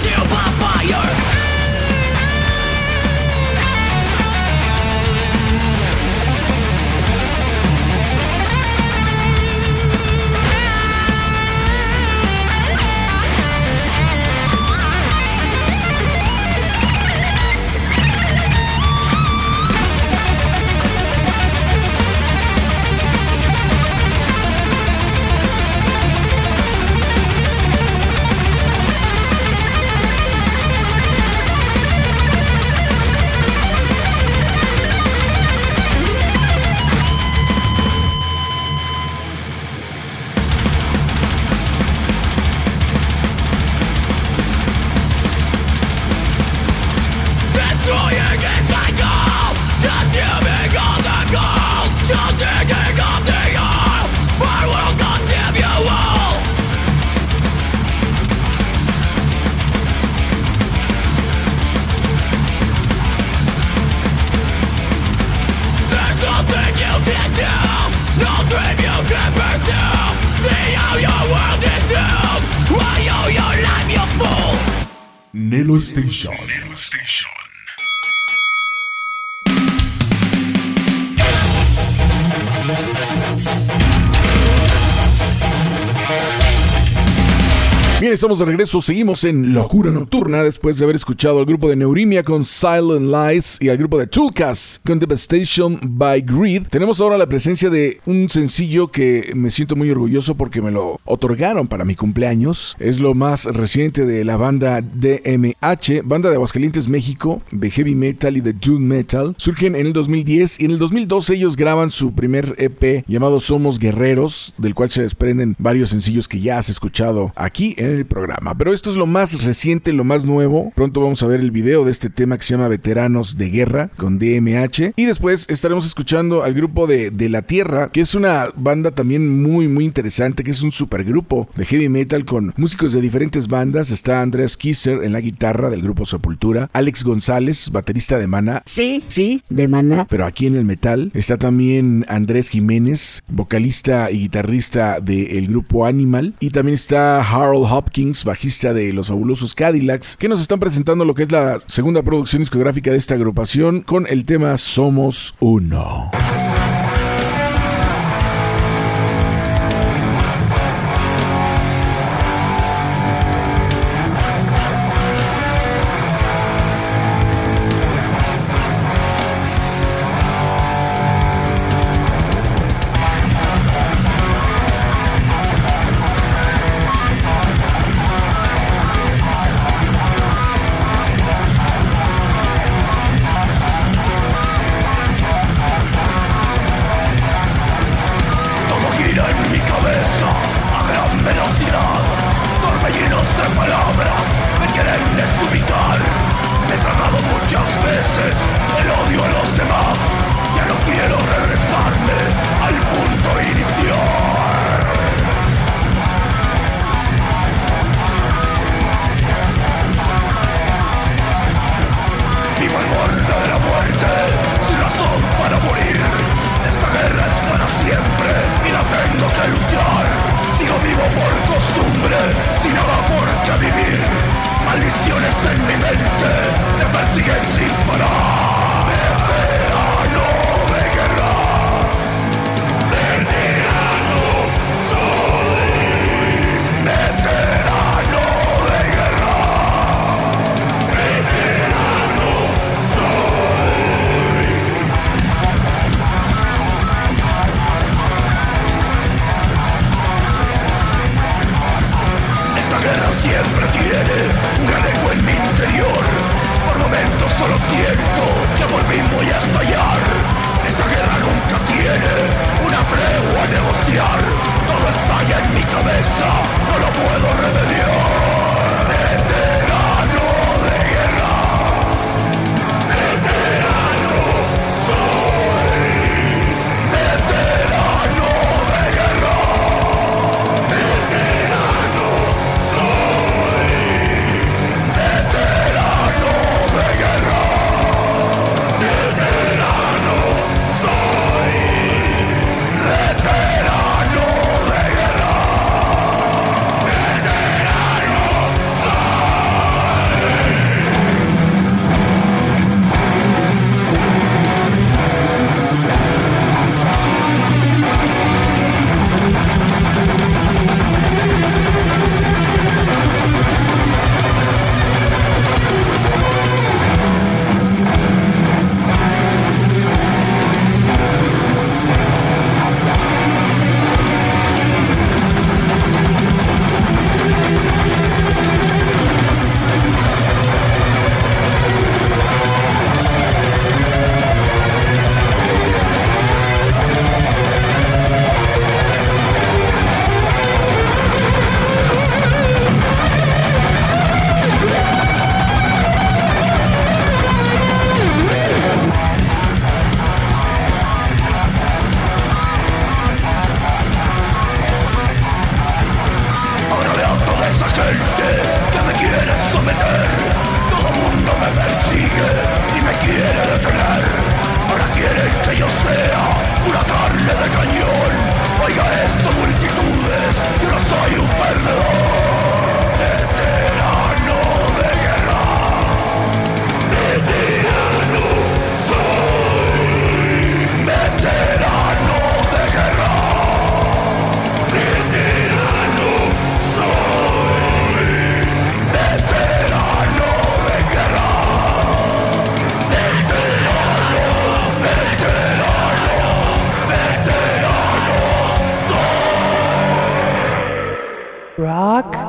[88.21, 88.79] estamos de regreso.
[88.81, 93.57] Seguimos en Locura Nocturna después de haber escuchado al grupo de Neurimia con Silent Lies
[93.59, 96.67] y al grupo de Toolcast con Devastation by Greed.
[96.67, 100.99] Tenemos ahora la presencia de un sencillo que me siento muy orgulloso porque me lo
[101.03, 102.75] otorgaron para mi cumpleaños.
[102.77, 108.37] Es lo más reciente de la banda DMH, banda de Aguascalientes, México, de heavy metal
[108.37, 109.33] y de doom metal.
[109.39, 113.79] Surgen en el 2010 y en el 2012 ellos graban su primer EP llamado Somos
[113.79, 118.57] Guerreros, del cual se desprenden varios sencillos que ya has escuchado aquí en el programa.
[118.57, 120.73] Pero esto es lo más reciente, lo más nuevo.
[120.75, 123.89] Pronto vamos a ver el video de este tema que se llama Veteranos de Guerra
[123.95, 124.93] con DMH.
[124.97, 129.41] Y después estaremos escuchando al grupo de, de La Tierra, que es una banda también
[129.41, 133.91] muy, muy interesante, que es un supergrupo de heavy metal con músicos de diferentes bandas.
[133.91, 138.61] Está Andreas Kisser en la guitarra del grupo Sepultura, Alex González, baterista de Mana.
[138.65, 140.05] Sí, sí, de Mana.
[140.09, 146.33] Pero aquí en el metal está también Andrés Jiménez, vocalista y guitarrista del grupo Animal.
[146.41, 151.13] Y también está Harold Hopkins, bajista de los fabulosos Cadillacs, que nos están presentando lo
[151.13, 156.09] que es la segunda producción discográfica de esta agrupación con el tema Somos Uno.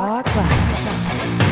[0.02, 1.51] Talk Classics.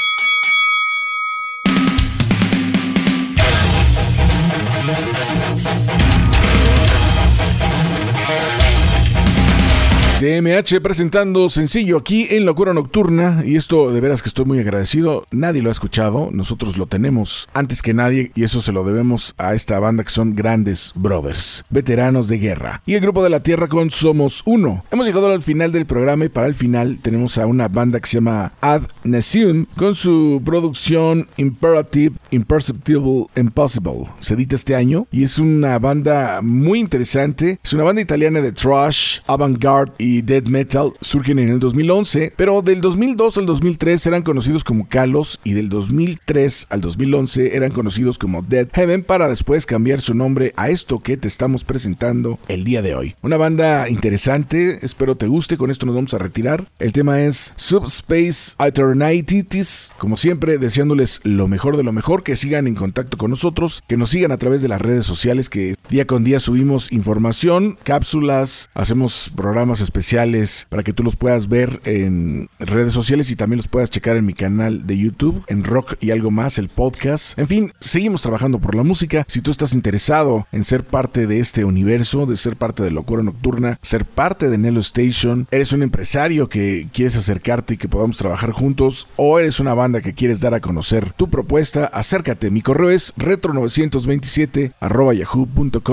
[10.21, 15.25] DMH presentando sencillo aquí en Locura Nocturna y esto de veras que estoy muy agradecido.
[15.31, 19.33] Nadie lo ha escuchado, nosotros lo tenemos antes que nadie y eso se lo debemos
[19.39, 22.83] a esta banda que son grandes brothers, veteranos de guerra.
[22.85, 24.85] Y el grupo de la Tierra con Somos Uno.
[24.91, 28.07] Hemos llegado al final del programa y para el final tenemos a una banda que
[28.07, 34.05] se llama Ad Nation con su producción Imperative, Imperceptible, Impossible.
[34.19, 37.57] Se edita este año y es una banda muy interesante.
[37.63, 40.91] Es una banda italiana de thrash, avant-garde y death metal.
[40.99, 45.69] Surgen en el 2011, pero del 2002 al 2003 eran conocidos como Kalos y del
[45.69, 50.99] 2003 al 2011 eran conocidos como Dead Heaven para después cambiar su nombre a esto
[50.99, 53.15] que te estamos presentando el día de hoy.
[53.21, 56.67] Una banda interesante, espero te guste, con esto nos vamos a retirar.
[56.79, 62.67] El tema es Subspace Eternities, como siempre deseándoles lo mejor de lo mejor, que sigan
[62.67, 66.05] en contacto con nosotros, que nos sigan a través de las redes sociales, que día
[66.05, 70.00] con día subimos información, cápsulas, hacemos programas especiales
[70.69, 74.25] para que tú los puedas ver en redes sociales y también los puedas checar en
[74.25, 77.37] mi canal de YouTube, en Rock y algo más, el podcast.
[77.39, 79.23] En fin, seguimos trabajando por la música.
[79.27, 83.23] Si tú estás interesado en ser parte de este universo, de ser parte de Locura
[83.23, 88.17] Nocturna, ser parte de Nelo Station, eres un empresario que quieres acercarte y que podamos
[88.17, 92.51] trabajar juntos, o eres una banda que quieres dar a conocer tu propuesta, acércate.
[92.51, 94.73] Mi correo es retro927
[95.17, 95.91] yahoo.com.mx.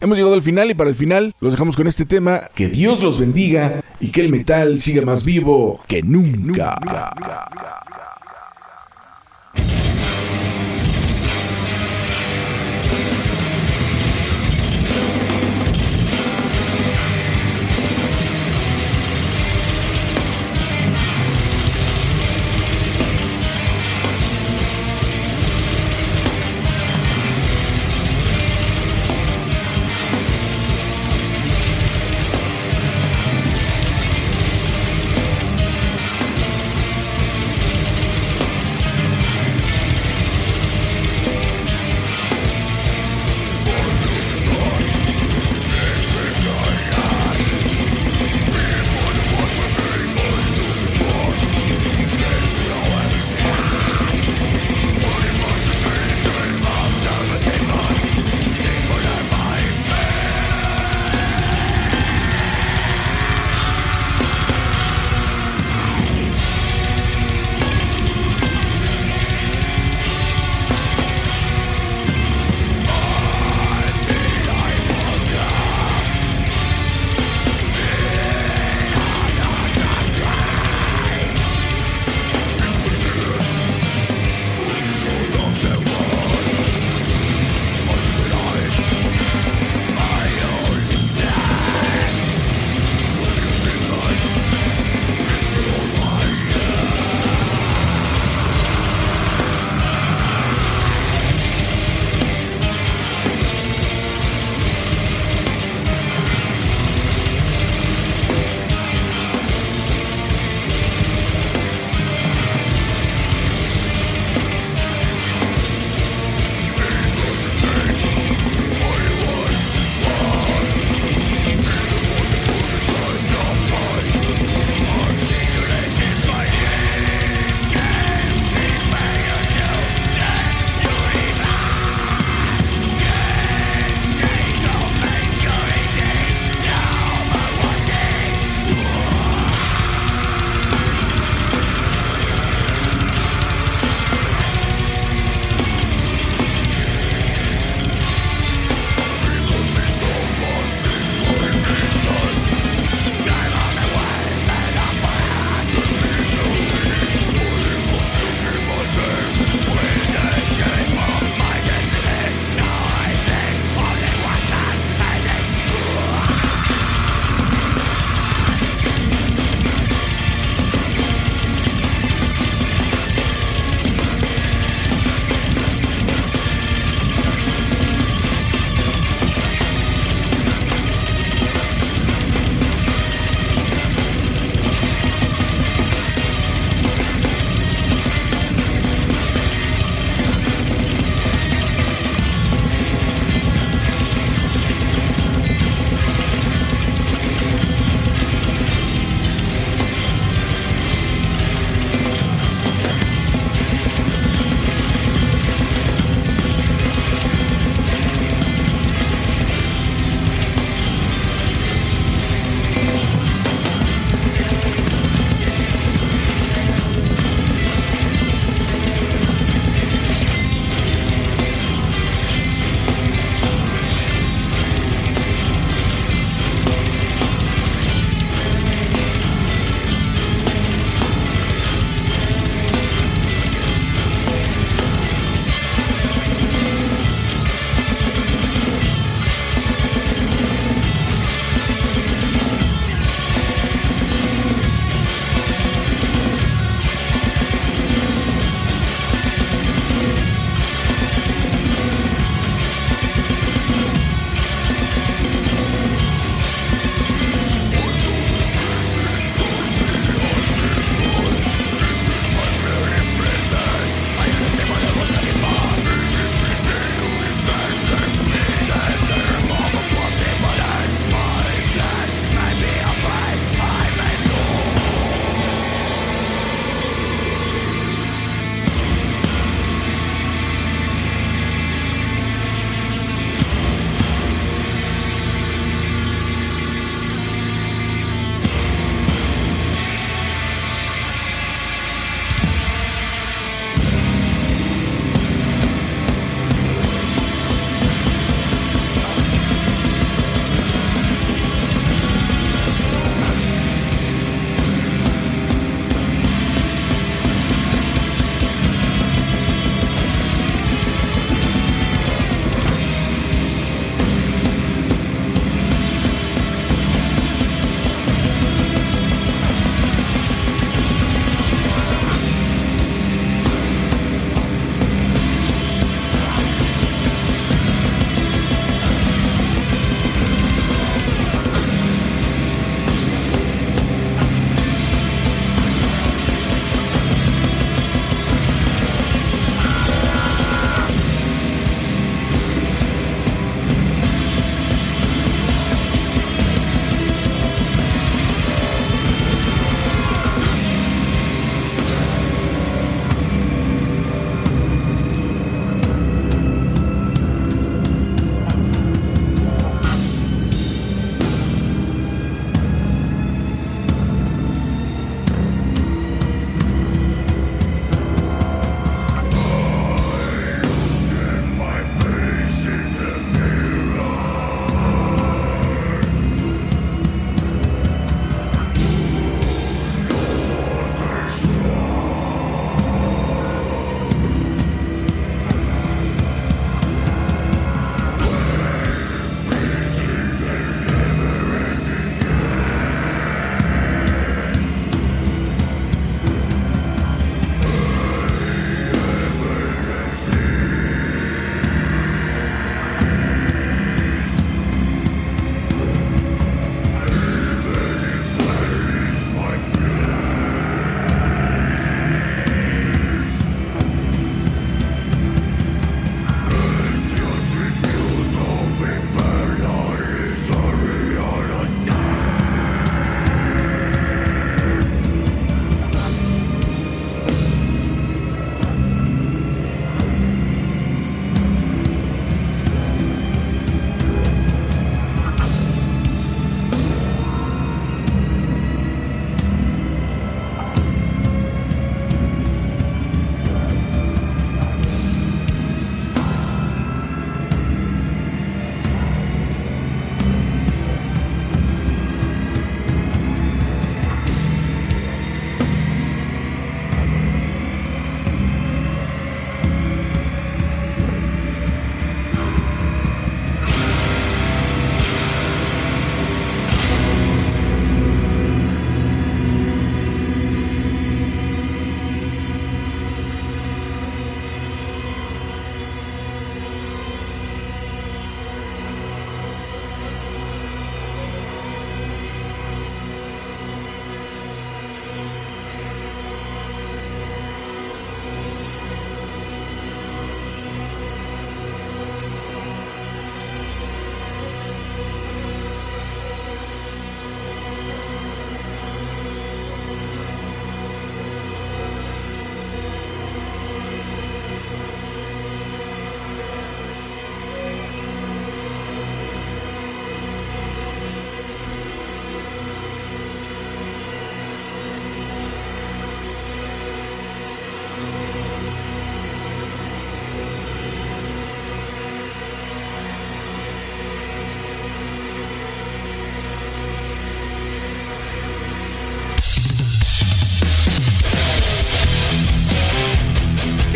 [0.00, 2.39] Hemos llegado al final y para el final los dejamos con este tema.
[2.54, 6.78] Que Dios los bendiga y que el metal siga más vivo que nunca.